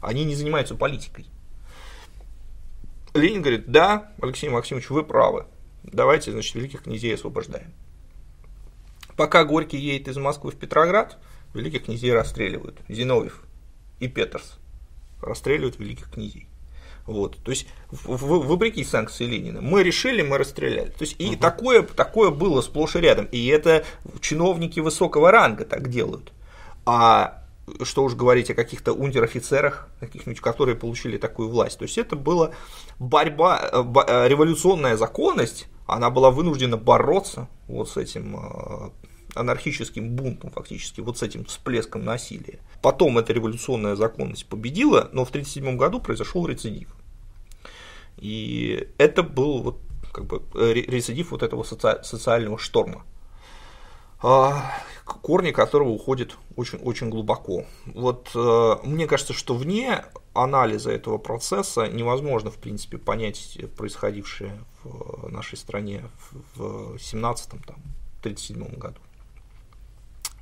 [0.00, 1.26] Они не занимаются политикой.
[3.14, 5.46] Ленин говорит, да, Алексей Максимович, вы правы,
[5.84, 7.72] давайте, значит, великих князей освобождаем.
[9.16, 11.18] Пока Горький едет из Москвы в Петроград,
[11.54, 12.78] великих князей расстреливают.
[12.88, 13.42] Зиновьев
[14.00, 14.58] и Петерс
[15.22, 16.48] расстреливают великих князей.
[17.06, 20.88] Вот, то есть, в, в, вопреки санкции Ленина, мы решили, мы расстреляли.
[20.88, 21.36] То есть, и угу.
[21.36, 23.26] такое, такое было сплошь и рядом.
[23.26, 23.84] И это
[24.20, 26.32] чиновники высокого ранга так делают.
[26.86, 27.44] А
[27.82, 31.78] что уж говорить о каких-то унтер-офицерах, каких-нибудь, которые получили такую власть.
[31.78, 32.50] То есть это была
[32.98, 38.90] борьба, э, э, революционная законность, она была вынуждена бороться вот с этим э,
[39.34, 42.60] анархическим бунтом фактически, вот с этим всплеском насилия.
[42.82, 46.88] Потом эта революционная законность победила, но в 1937 году произошел рецидив.
[48.16, 49.78] И это был вот
[50.12, 52.00] как бы рецидив вот этого соци...
[52.04, 53.04] социального шторма.
[54.22, 54.72] А,
[55.04, 57.64] корни которого уходят очень, очень глубоко.
[57.86, 65.30] Вот э, мне кажется, что вне анализа этого процесса невозможно, в принципе, понять происходившее в
[65.30, 66.04] нашей стране
[66.56, 68.98] в 17-37 году.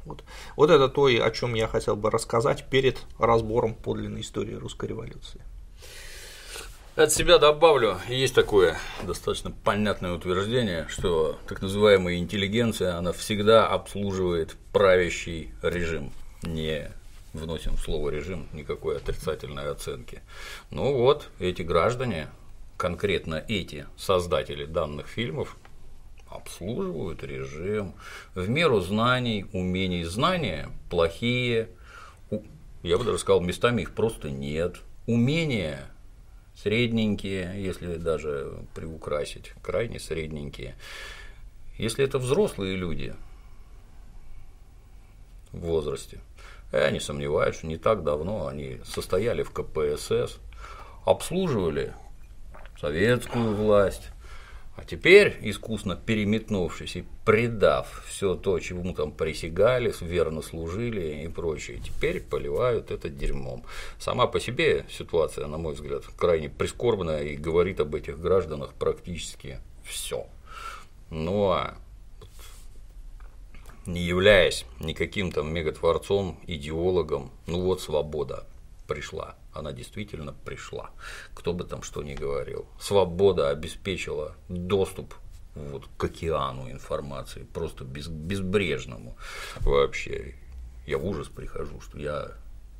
[0.05, 0.25] Вот.
[0.57, 5.41] вот это то, о чем я хотел бы рассказать перед разбором подлинной истории русской революции.
[6.95, 14.57] От себя добавлю, есть такое достаточно понятное утверждение, что так называемая интеллигенция, она всегда обслуживает
[14.74, 16.12] правящий режим.
[16.43, 16.90] Не
[17.32, 20.20] вносим в слово режим никакой отрицательной оценки.
[20.70, 22.28] Ну вот, эти граждане,
[22.76, 25.57] конкретно эти создатели данных фильмов,
[26.28, 27.95] обслуживают режим
[28.34, 30.05] в меру знаний, умений.
[30.05, 31.70] Знания плохие,
[32.82, 34.76] я бы даже сказал, местами их просто нет.
[35.07, 35.88] Умения
[36.63, 40.77] средненькие, если даже приукрасить, крайне средненькие.
[41.77, 43.15] Если это взрослые люди
[45.51, 46.21] в возрасте,
[46.71, 50.39] я не сомневаюсь, что не так давно они состояли в КПСС,
[51.05, 51.95] обслуживали
[52.81, 54.12] советскую власть,
[54.75, 61.79] а теперь, искусно переметнувшись и предав все то, чему там присягали, верно служили и прочее,
[61.85, 63.64] теперь поливают это дерьмом.
[63.99, 69.59] Сама по себе ситуация, на мой взгляд, крайне прискорбная и говорит об этих гражданах практически
[69.85, 70.27] все.
[71.11, 71.77] Ну а
[73.85, 78.47] не являясь никаким там мегатворцом, идеологом, ну вот свобода
[78.87, 80.91] пришла она действительно пришла.
[81.35, 82.67] Кто бы там что ни говорил.
[82.81, 85.15] Свобода обеспечила доступ
[85.55, 89.17] вот к океану информации, просто без, безбрежному
[89.61, 90.35] вообще.
[90.87, 92.33] Я в ужас прихожу, что я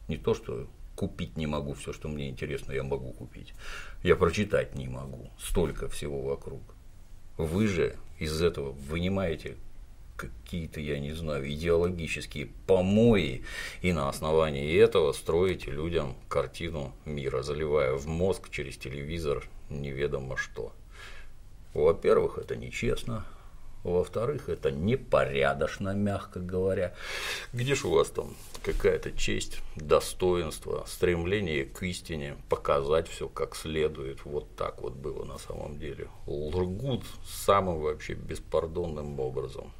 [0.09, 0.67] не то, что
[0.97, 3.55] купить не могу все, что мне интересно, я могу купить.
[4.03, 5.31] Я прочитать не могу.
[5.39, 6.63] Столько всего вокруг.
[7.37, 9.57] Вы же из этого вынимаете
[10.17, 13.43] какие-то, я не знаю, идеологические помои,
[13.81, 20.73] и на основании этого строите людям картину мира, заливая в мозг через телевизор неведомо что.
[21.75, 23.25] Во-первых, это нечестно,
[23.85, 26.95] во-вторых, это непорядочно, мягко говоря.
[27.53, 34.25] Где же у вас там какая-то честь, достоинство, стремление к истине, показать все как следует.
[34.25, 36.09] Вот так вот было на самом деле.
[36.27, 39.73] Лгут самым вообще беспардонным образом.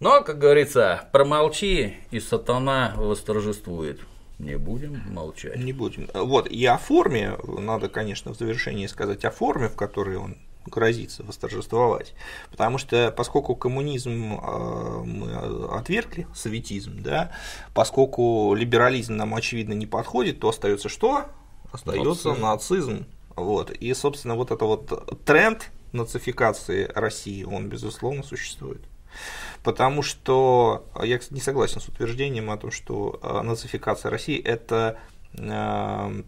[0.00, 4.00] Но, как говорится, промолчи, и сатана восторжествует.
[4.38, 5.56] Не будем молчать.
[5.56, 6.08] Не будем.
[6.12, 11.22] Вот, и о форме, надо, конечно, в завершении сказать о форме, в которой он грозится
[11.22, 12.14] восторжествовать.
[12.50, 15.32] Потому что поскольку коммунизм э, мы
[15.68, 17.32] отвергли, советизм, да,
[17.74, 21.26] поскольку либерализм нам очевидно не подходит, то остается что?
[21.70, 22.42] Остается нацизм.
[22.42, 23.06] нацизм.
[23.36, 23.70] Вот.
[23.70, 28.82] И, собственно, вот это вот тренд нацификации России, он, безусловно, существует.
[29.62, 34.98] Потому что я, кстати, не согласен с утверждением о том, что э, нацификация России это
[35.32, 36.22] э,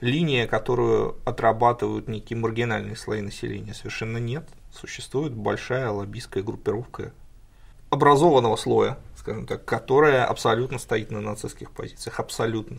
[0.00, 3.74] линия, которую отрабатывают некие маргинальные слои населения.
[3.74, 4.48] Совершенно нет.
[4.72, 7.12] Существует большая лоббистская группировка
[7.90, 12.78] образованного слоя, скажем так, которая абсолютно стоит на нацистских позициях, абсолютно.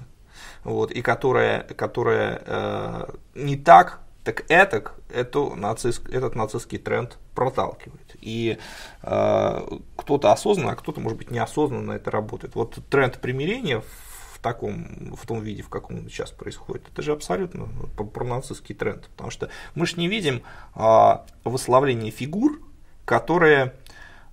[0.64, 3.06] Вот, и которая, которая э,
[3.36, 4.00] не так,
[4.32, 8.16] так этак эту нацист, этот нацистский тренд проталкивает.
[8.22, 8.60] И
[9.02, 12.56] э, кто-то осознанно, а кто-то, может быть, неосознанно это работает.
[12.56, 17.12] Вот тренд примирения в таком, в том виде, в каком он сейчас происходит, это же
[17.12, 17.68] абсолютно
[18.14, 20.44] пронацистский тренд, потому что мы же не видим
[20.76, 22.62] а, выславление фигур,
[23.04, 23.74] которые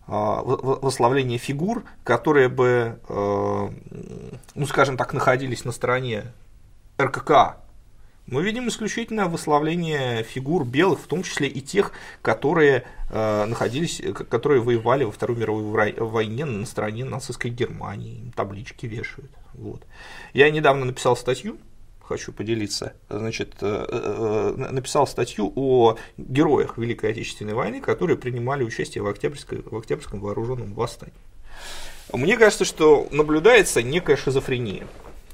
[0.06, 3.72] а, выславление фигур, которые бы, а,
[4.54, 6.32] ну скажем так, находились на стороне
[7.00, 7.56] РКК,
[8.26, 14.60] мы видим исключительно выславление фигур белых, в том числе и тех, которые э, находились, которые
[14.60, 19.30] воевали во Второй мировой войне на стороне нацистской Германии, таблички вешают.
[19.54, 19.82] Вот.
[20.32, 21.56] Я недавно написал статью,
[22.02, 29.02] хочу поделиться, значит, э, э, написал статью о героях Великой Отечественной войны, которые принимали участие
[29.02, 31.14] в, октябрьской, в Октябрьском вооруженном восстании.
[32.12, 34.86] Мне кажется, что наблюдается некая шизофрения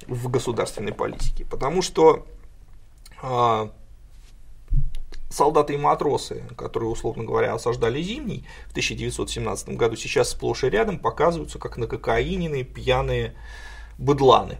[0.06, 2.26] в государственной политике, потому что
[5.30, 10.98] солдаты и матросы, которые, условно говоря, осаждали Зимний в 1917 году, сейчас сплошь и рядом
[10.98, 13.34] показываются как накокаиненные пьяные
[13.98, 14.58] быдланы.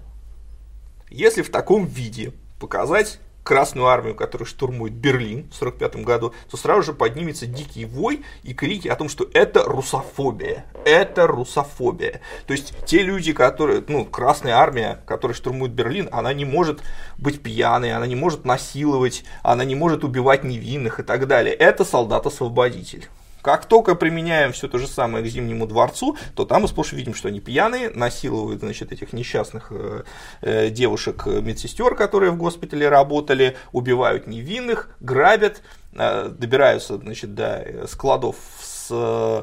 [1.10, 6.82] Если в таком виде показать Красную армию, которая штурмует Берлин в 1945 году, то сразу
[6.82, 10.66] же поднимется дикий вой и крики о том, что это русофобия.
[10.84, 12.20] Это русофобия.
[12.46, 16.80] То есть те люди, которые, ну, Красная армия, которая штурмует Берлин, она не может
[17.18, 21.54] быть пьяной, она не может насиловать, она не может убивать невинных и так далее.
[21.54, 23.08] Это солдат-освободитель.
[23.42, 27.12] Как только применяем все то же самое к Зимнему дворцу, то там мы сплошь видим,
[27.12, 30.04] что они пьяные, насилуют значит, этих несчастных э,
[30.42, 35.60] э, девушек-медсестер, которые в госпитале работали, убивают невинных, грабят,
[35.92, 39.42] э, добираются значит, до складов с э,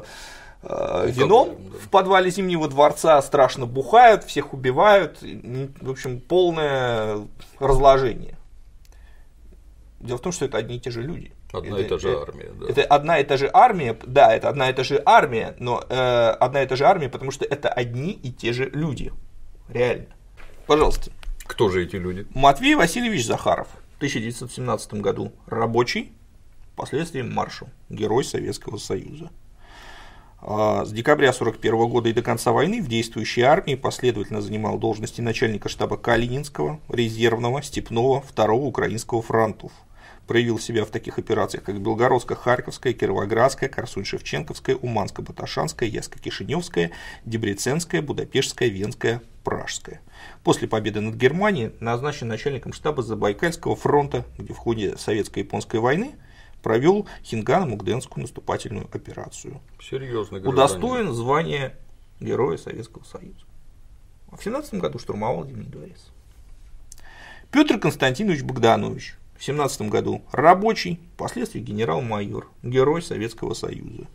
[0.62, 7.26] вином в подвале Зимнего дворца, страшно бухают, всех убивают, в общем, полное
[7.58, 8.38] разложение.
[10.00, 11.32] Дело в том, что это одни и те же люди.
[11.52, 12.66] Одна это, и та же это, армия, да.
[12.68, 16.30] Это одна и та же армия, да, это одна и та же армия, но э,
[16.38, 19.12] одна и та же армия, потому что это одни и те же люди.
[19.68, 20.06] Реально.
[20.66, 21.10] Пожалуйста.
[21.44, 22.26] Кто же эти люди?
[22.34, 26.12] Матвей Васильевич Захаров, в 1917 году рабочий,
[26.74, 29.30] впоследствии маршал, герой Советского Союза.
[30.40, 35.20] А, с декабря 1941 года и до конца войны в действующей армии последовательно занимал должности
[35.20, 39.72] начальника штаба Калининского, резервного, степного, второго украинского фронтов–
[40.30, 46.92] проявил себя в таких операциях, как Белгородско-Харьковская, Кировоградская, Корсунь-Шевченковская, Уманско-Баташанская, Яско-Кишиневская,
[47.24, 50.00] Дебреценская, Будапештская, Венская, Пражская.
[50.44, 56.14] После победы над Германией назначен начальником штаба Забайкальского фронта, где в ходе советско-японской войны
[56.62, 59.60] провел Хингано-Мугденскую наступательную операцию.
[59.82, 60.38] Серьезно.
[60.38, 61.74] Удостоен звания
[62.20, 63.44] Героя Советского Союза.
[64.30, 66.12] В 17 году штурмовал Зимний дворец.
[67.50, 74.06] Петр Константинович Богданович, в 17 году рабочий, впоследствии генерал-майор, герой Советского Союза.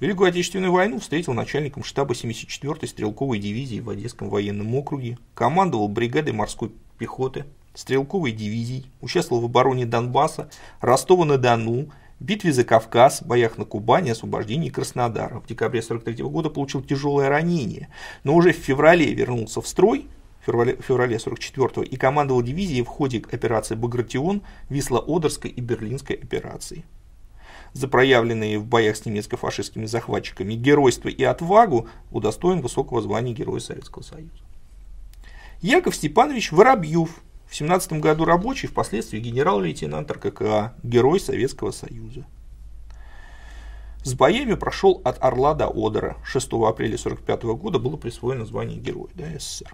[0.00, 6.32] Великую Отечественную войну встретил начальником штаба 74-й стрелковой дивизии в Одесском военном округе, командовал бригадой
[6.32, 14.10] морской пехоты, стрелковой дивизией, участвовал в обороне Донбасса, Ростова-на-Дону, битве за Кавказ, боях на Кубани,
[14.10, 15.38] освобождении Краснодара.
[15.38, 17.88] В декабре 43 года получил тяжелое ранение,
[18.24, 20.08] но уже в феврале вернулся в строй,
[20.44, 26.84] феврале, феврале 44 и командовал дивизией в ходе операции «Багратион», Висло-Одерской и Берлинской операции.
[27.72, 34.02] За проявленные в боях с немецко-фашистскими захватчиками геройство и отвагу удостоен высокого звания Героя Советского
[34.02, 34.32] Союза.
[35.62, 42.26] Яков Степанович Воробьев, в 17 году рабочий, впоследствии генерал-лейтенант РККА, Герой Советского Союза.
[44.04, 46.16] С боями прошел от Орла до Одера.
[46.24, 49.72] 6 апреля 1945 года было присвоено звание Героя да, СССР.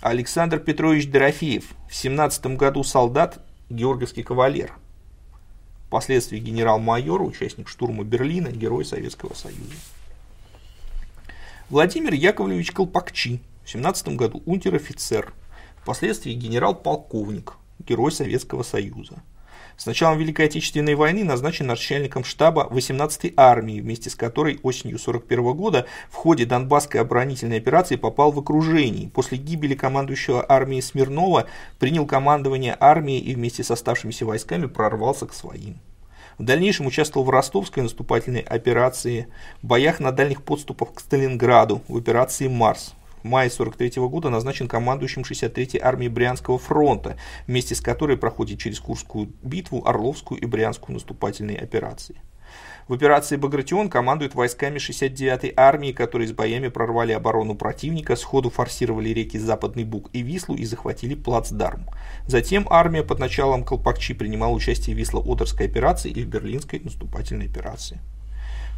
[0.00, 4.72] Александр Петрович Дорофеев, в 17 году солдат, Георгиевский кавалер.
[5.88, 9.74] Впоследствии генерал-майор, участник штурма Берлина, герой Советского Союза.
[11.68, 15.34] Владимир Яковлевич Колпакчи, в 17 году унтер-офицер,
[15.82, 19.22] впоследствии генерал-полковник, герой Советского Союза.
[19.80, 25.56] С началом Великой Отечественной войны назначен начальником штаба 18-й армии, вместе с которой осенью 1941
[25.56, 29.08] года в ходе Донбасской оборонительной операции попал в окружение.
[29.08, 31.46] После гибели командующего армией Смирнова
[31.78, 35.78] принял командование армией и вместе с оставшимися войсками прорвался к своим.
[36.36, 39.28] В дальнейшем участвовал в ростовской наступательной операции,
[39.62, 45.22] боях на дальних подступах к Сталинграду, в операции «Марс», в мае 1943 года назначен командующим
[45.22, 47.16] 63-й армией Брянского фронта,
[47.46, 52.20] вместе с которой проходит через Курскую битву, Орловскую и Брянскую наступательные операции.
[52.88, 59.10] В операции «Багратион» командует войсками 69-й армии, которые с боями прорвали оборону противника, сходу форсировали
[59.10, 61.86] реки Западный Буг и Вислу и захватили плацдарм.
[62.26, 68.00] Затем армия под началом Колпакчи принимала участие в Висло-Одерской операции и в Берлинской наступательной операции.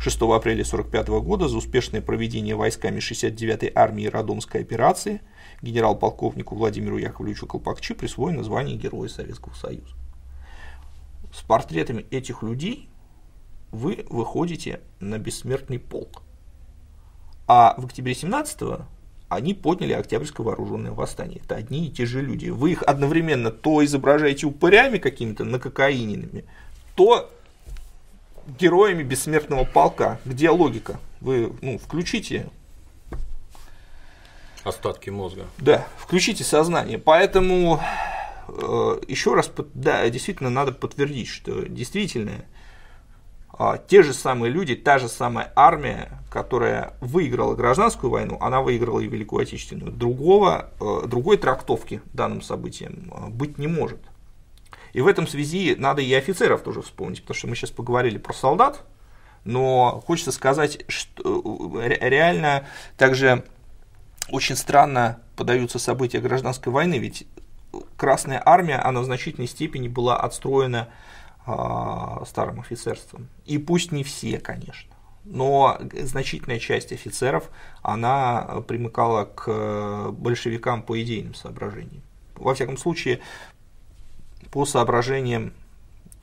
[0.03, 5.21] 6 апреля 1945 года за успешное проведение войсками 69-й армии Радомской операции
[5.63, 9.95] генерал-полковнику Владимиру Яковлевичу Колпакчи присвоено звание Героя Советского Союза.
[11.33, 12.89] С портретами этих людей
[13.71, 16.23] вы выходите на бессмертный полк.
[17.47, 18.87] А в октябре 17-го
[19.29, 21.41] они подняли Октябрьское вооруженное восстание.
[21.45, 22.49] Это одни и те же люди.
[22.49, 26.45] Вы их одновременно то изображаете упырями какими-то накокаиненными,
[26.97, 27.31] то
[28.47, 30.19] героями бессмертного полка.
[30.25, 30.99] Где логика?
[31.21, 32.47] Вы ну, включите
[34.65, 35.47] остатки мозга.
[35.59, 36.99] Да, включите сознание.
[36.99, 37.81] Поэтому
[38.49, 42.45] э, еще раз, да, действительно надо подтвердить, что действительно
[43.59, 49.01] э, те же самые люди, та же самая армия, которая выиграла гражданскую войну, она выиграла
[49.01, 49.93] и Великую Отечественную.
[49.93, 54.01] Другого, э, другой трактовки данным событиям э, быть не может.
[54.93, 58.33] И в этом связи надо и офицеров тоже вспомнить, потому что мы сейчас поговорили про
[58.33, 58.85] солдат,
[59.45, 62.67] но хочется сказать, что э, реально
[62.97, 63.45] также
[64.29, 67.27] очень странно подаются события гражданской войны, ведь
[67.97, 70.89] Красная Армия, она в значительной степени была отстроена
[71.47, 73.29] а, старым офицерством.
[73.47, 77.51] И пусть не все, конечно, но значительная часть офицеров,
[77.83, 82.03] она примыкала к большевикам по идейным соображениям.
[82.35, 83.21] Во всяком случае,
[84.53, 85.53] по соображениям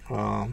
[0.09, 0.45] э,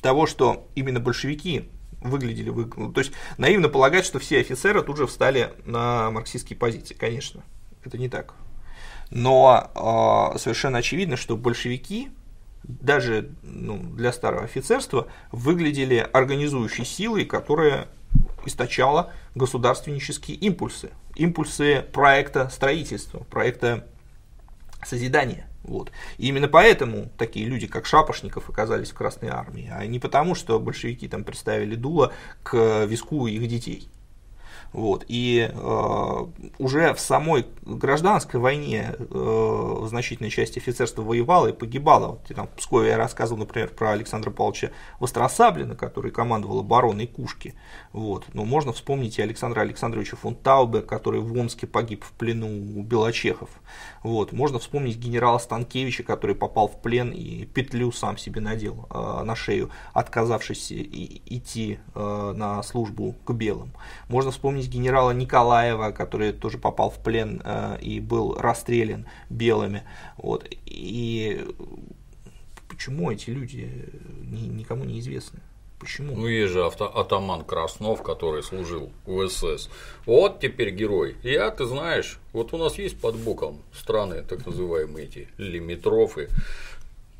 [0.00, 1.68] того, что именно большевики
[2.00, 6.94] выглядели, вы, то есть наивно полагать, что все офицеры тут же встали на марксистские позиции,
[6.94, 7.42] конечно,
[7.84, 8.34] это не так.
[9.10, 9.70] Но
[10.34, 12.10] э, совершенно очевидно, что большевики
[12.62, 17.88] даже ну, для старого офицерства выглядели организующей силой, которая
[18.44, 23.86] источала государственнические импульсы, импульсы проекта строительства, проекта
[24.84, 25.48] созидания.
[25.68, 25.92] Вот.
[26.16, 30.58] И именно поэтому такие люди, как Шапошников, оказались в Красной Армии, а не потому, что
[30.58, 32.12] большевики там представили дуло
[32.42, 33.88] к виску их детей.
[34.72, 35.04] Вот.
[35.08, 36.26] И э,
[36.58, 42.08] уже в самой гражданской войне э, значительная часть офицерства воевала и погибала.
[42.08, 47.54] Вот, там, в Пскове я рассказывал, например, про Александра Павловича Востросаблина, который командовал обороной Кушки.
[47.92, 48.26] Вот.
[48.34, 52.48] Но можно вспомнить и Александра Александровича фон Таубе, который в Омске погиб в плену
[52.78, 53.48] у белочехов.
[54.02, 54.32] Вот.
[54.32, 59.34] Можно вспомнить генерала Станкевича, который попал в плен и петлю сам себе надел э, на
[59.34, 63.72] шею, отказавшись и, идти э, на службу к белым.
[64.08, 69.82] Можно вспомнить вспомнить генерала Николаева, который тоже попал в плен э, и был расстрелян белыми.
[70.16, 70.46] Вот.
[70.66, 71.46] И
[72.68, 73.88] почему эти люди
[74.22, 75.40] ни, никому не известны?
[75.80, 76.16] Почему?
[76.16, 79.70] Ну, есть же авто, атаман Краснов, который служил в СС.
[80.06, 81.16] Вот теперь герой.
[81.22, 86.28] Я, ты знаешь, вот у нас есть под боком страны, так называемые эти лимитрофы.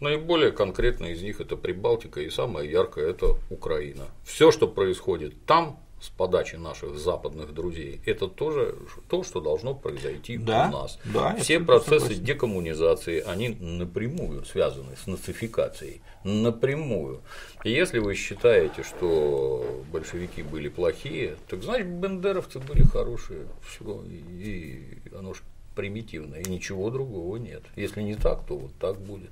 [0.00, 4.06] Наиболее конкретно из них это Прибалтика, и самое яркое это Украина.
[4.24, 8.74] Все, что происходит там, с подачи наших западных друзей, это тоже
[9.08, 10.98] то, что должно произойти да, у нас.
[11.04, 12.24] Да, Все процессы согласен.
[12.24, 17.22] декоммунизации, они напрямую связаны с нацификацией, напрямую.
[17.64, 25.00] И если вы считаете, что большевики были плохие, так значит бендеровцы были хорошие, все, и
[25.16, 25.42] оно ж
[25.74, 27.62] примитивное, и ничего другого нет.
[27.76, 29.30] Если не так, то вот так будет.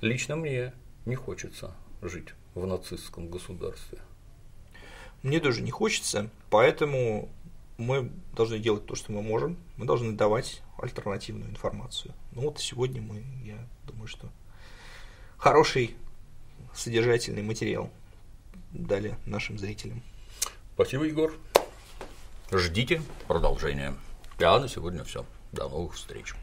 [0.00, 0.72] Лично мне
[1.06, 3.98] не хочется жить в нацистском государстве.
[5.22, 7.28] Мне тоже не хочется, поэтому
[7.76, 9.56] мы должны делать то, что мы можем.
[9.76, 12.14] Мы должны давать альтернативную информацию.
[12.32, 14.28] Ну вот сегодня мы, я думаю, что
[15.36, 15.96] хороший
[16.74, 17.90] содержательный материал
[18.72, 20.02] дали нашим зрителям.
[20.74, 21.32] Спасибо, Егор.
[22.52, 23.94] Ждите продолжения.
[24.40, 25.24] А на сегодня все.
[25.52, 26.34] До новых встреч.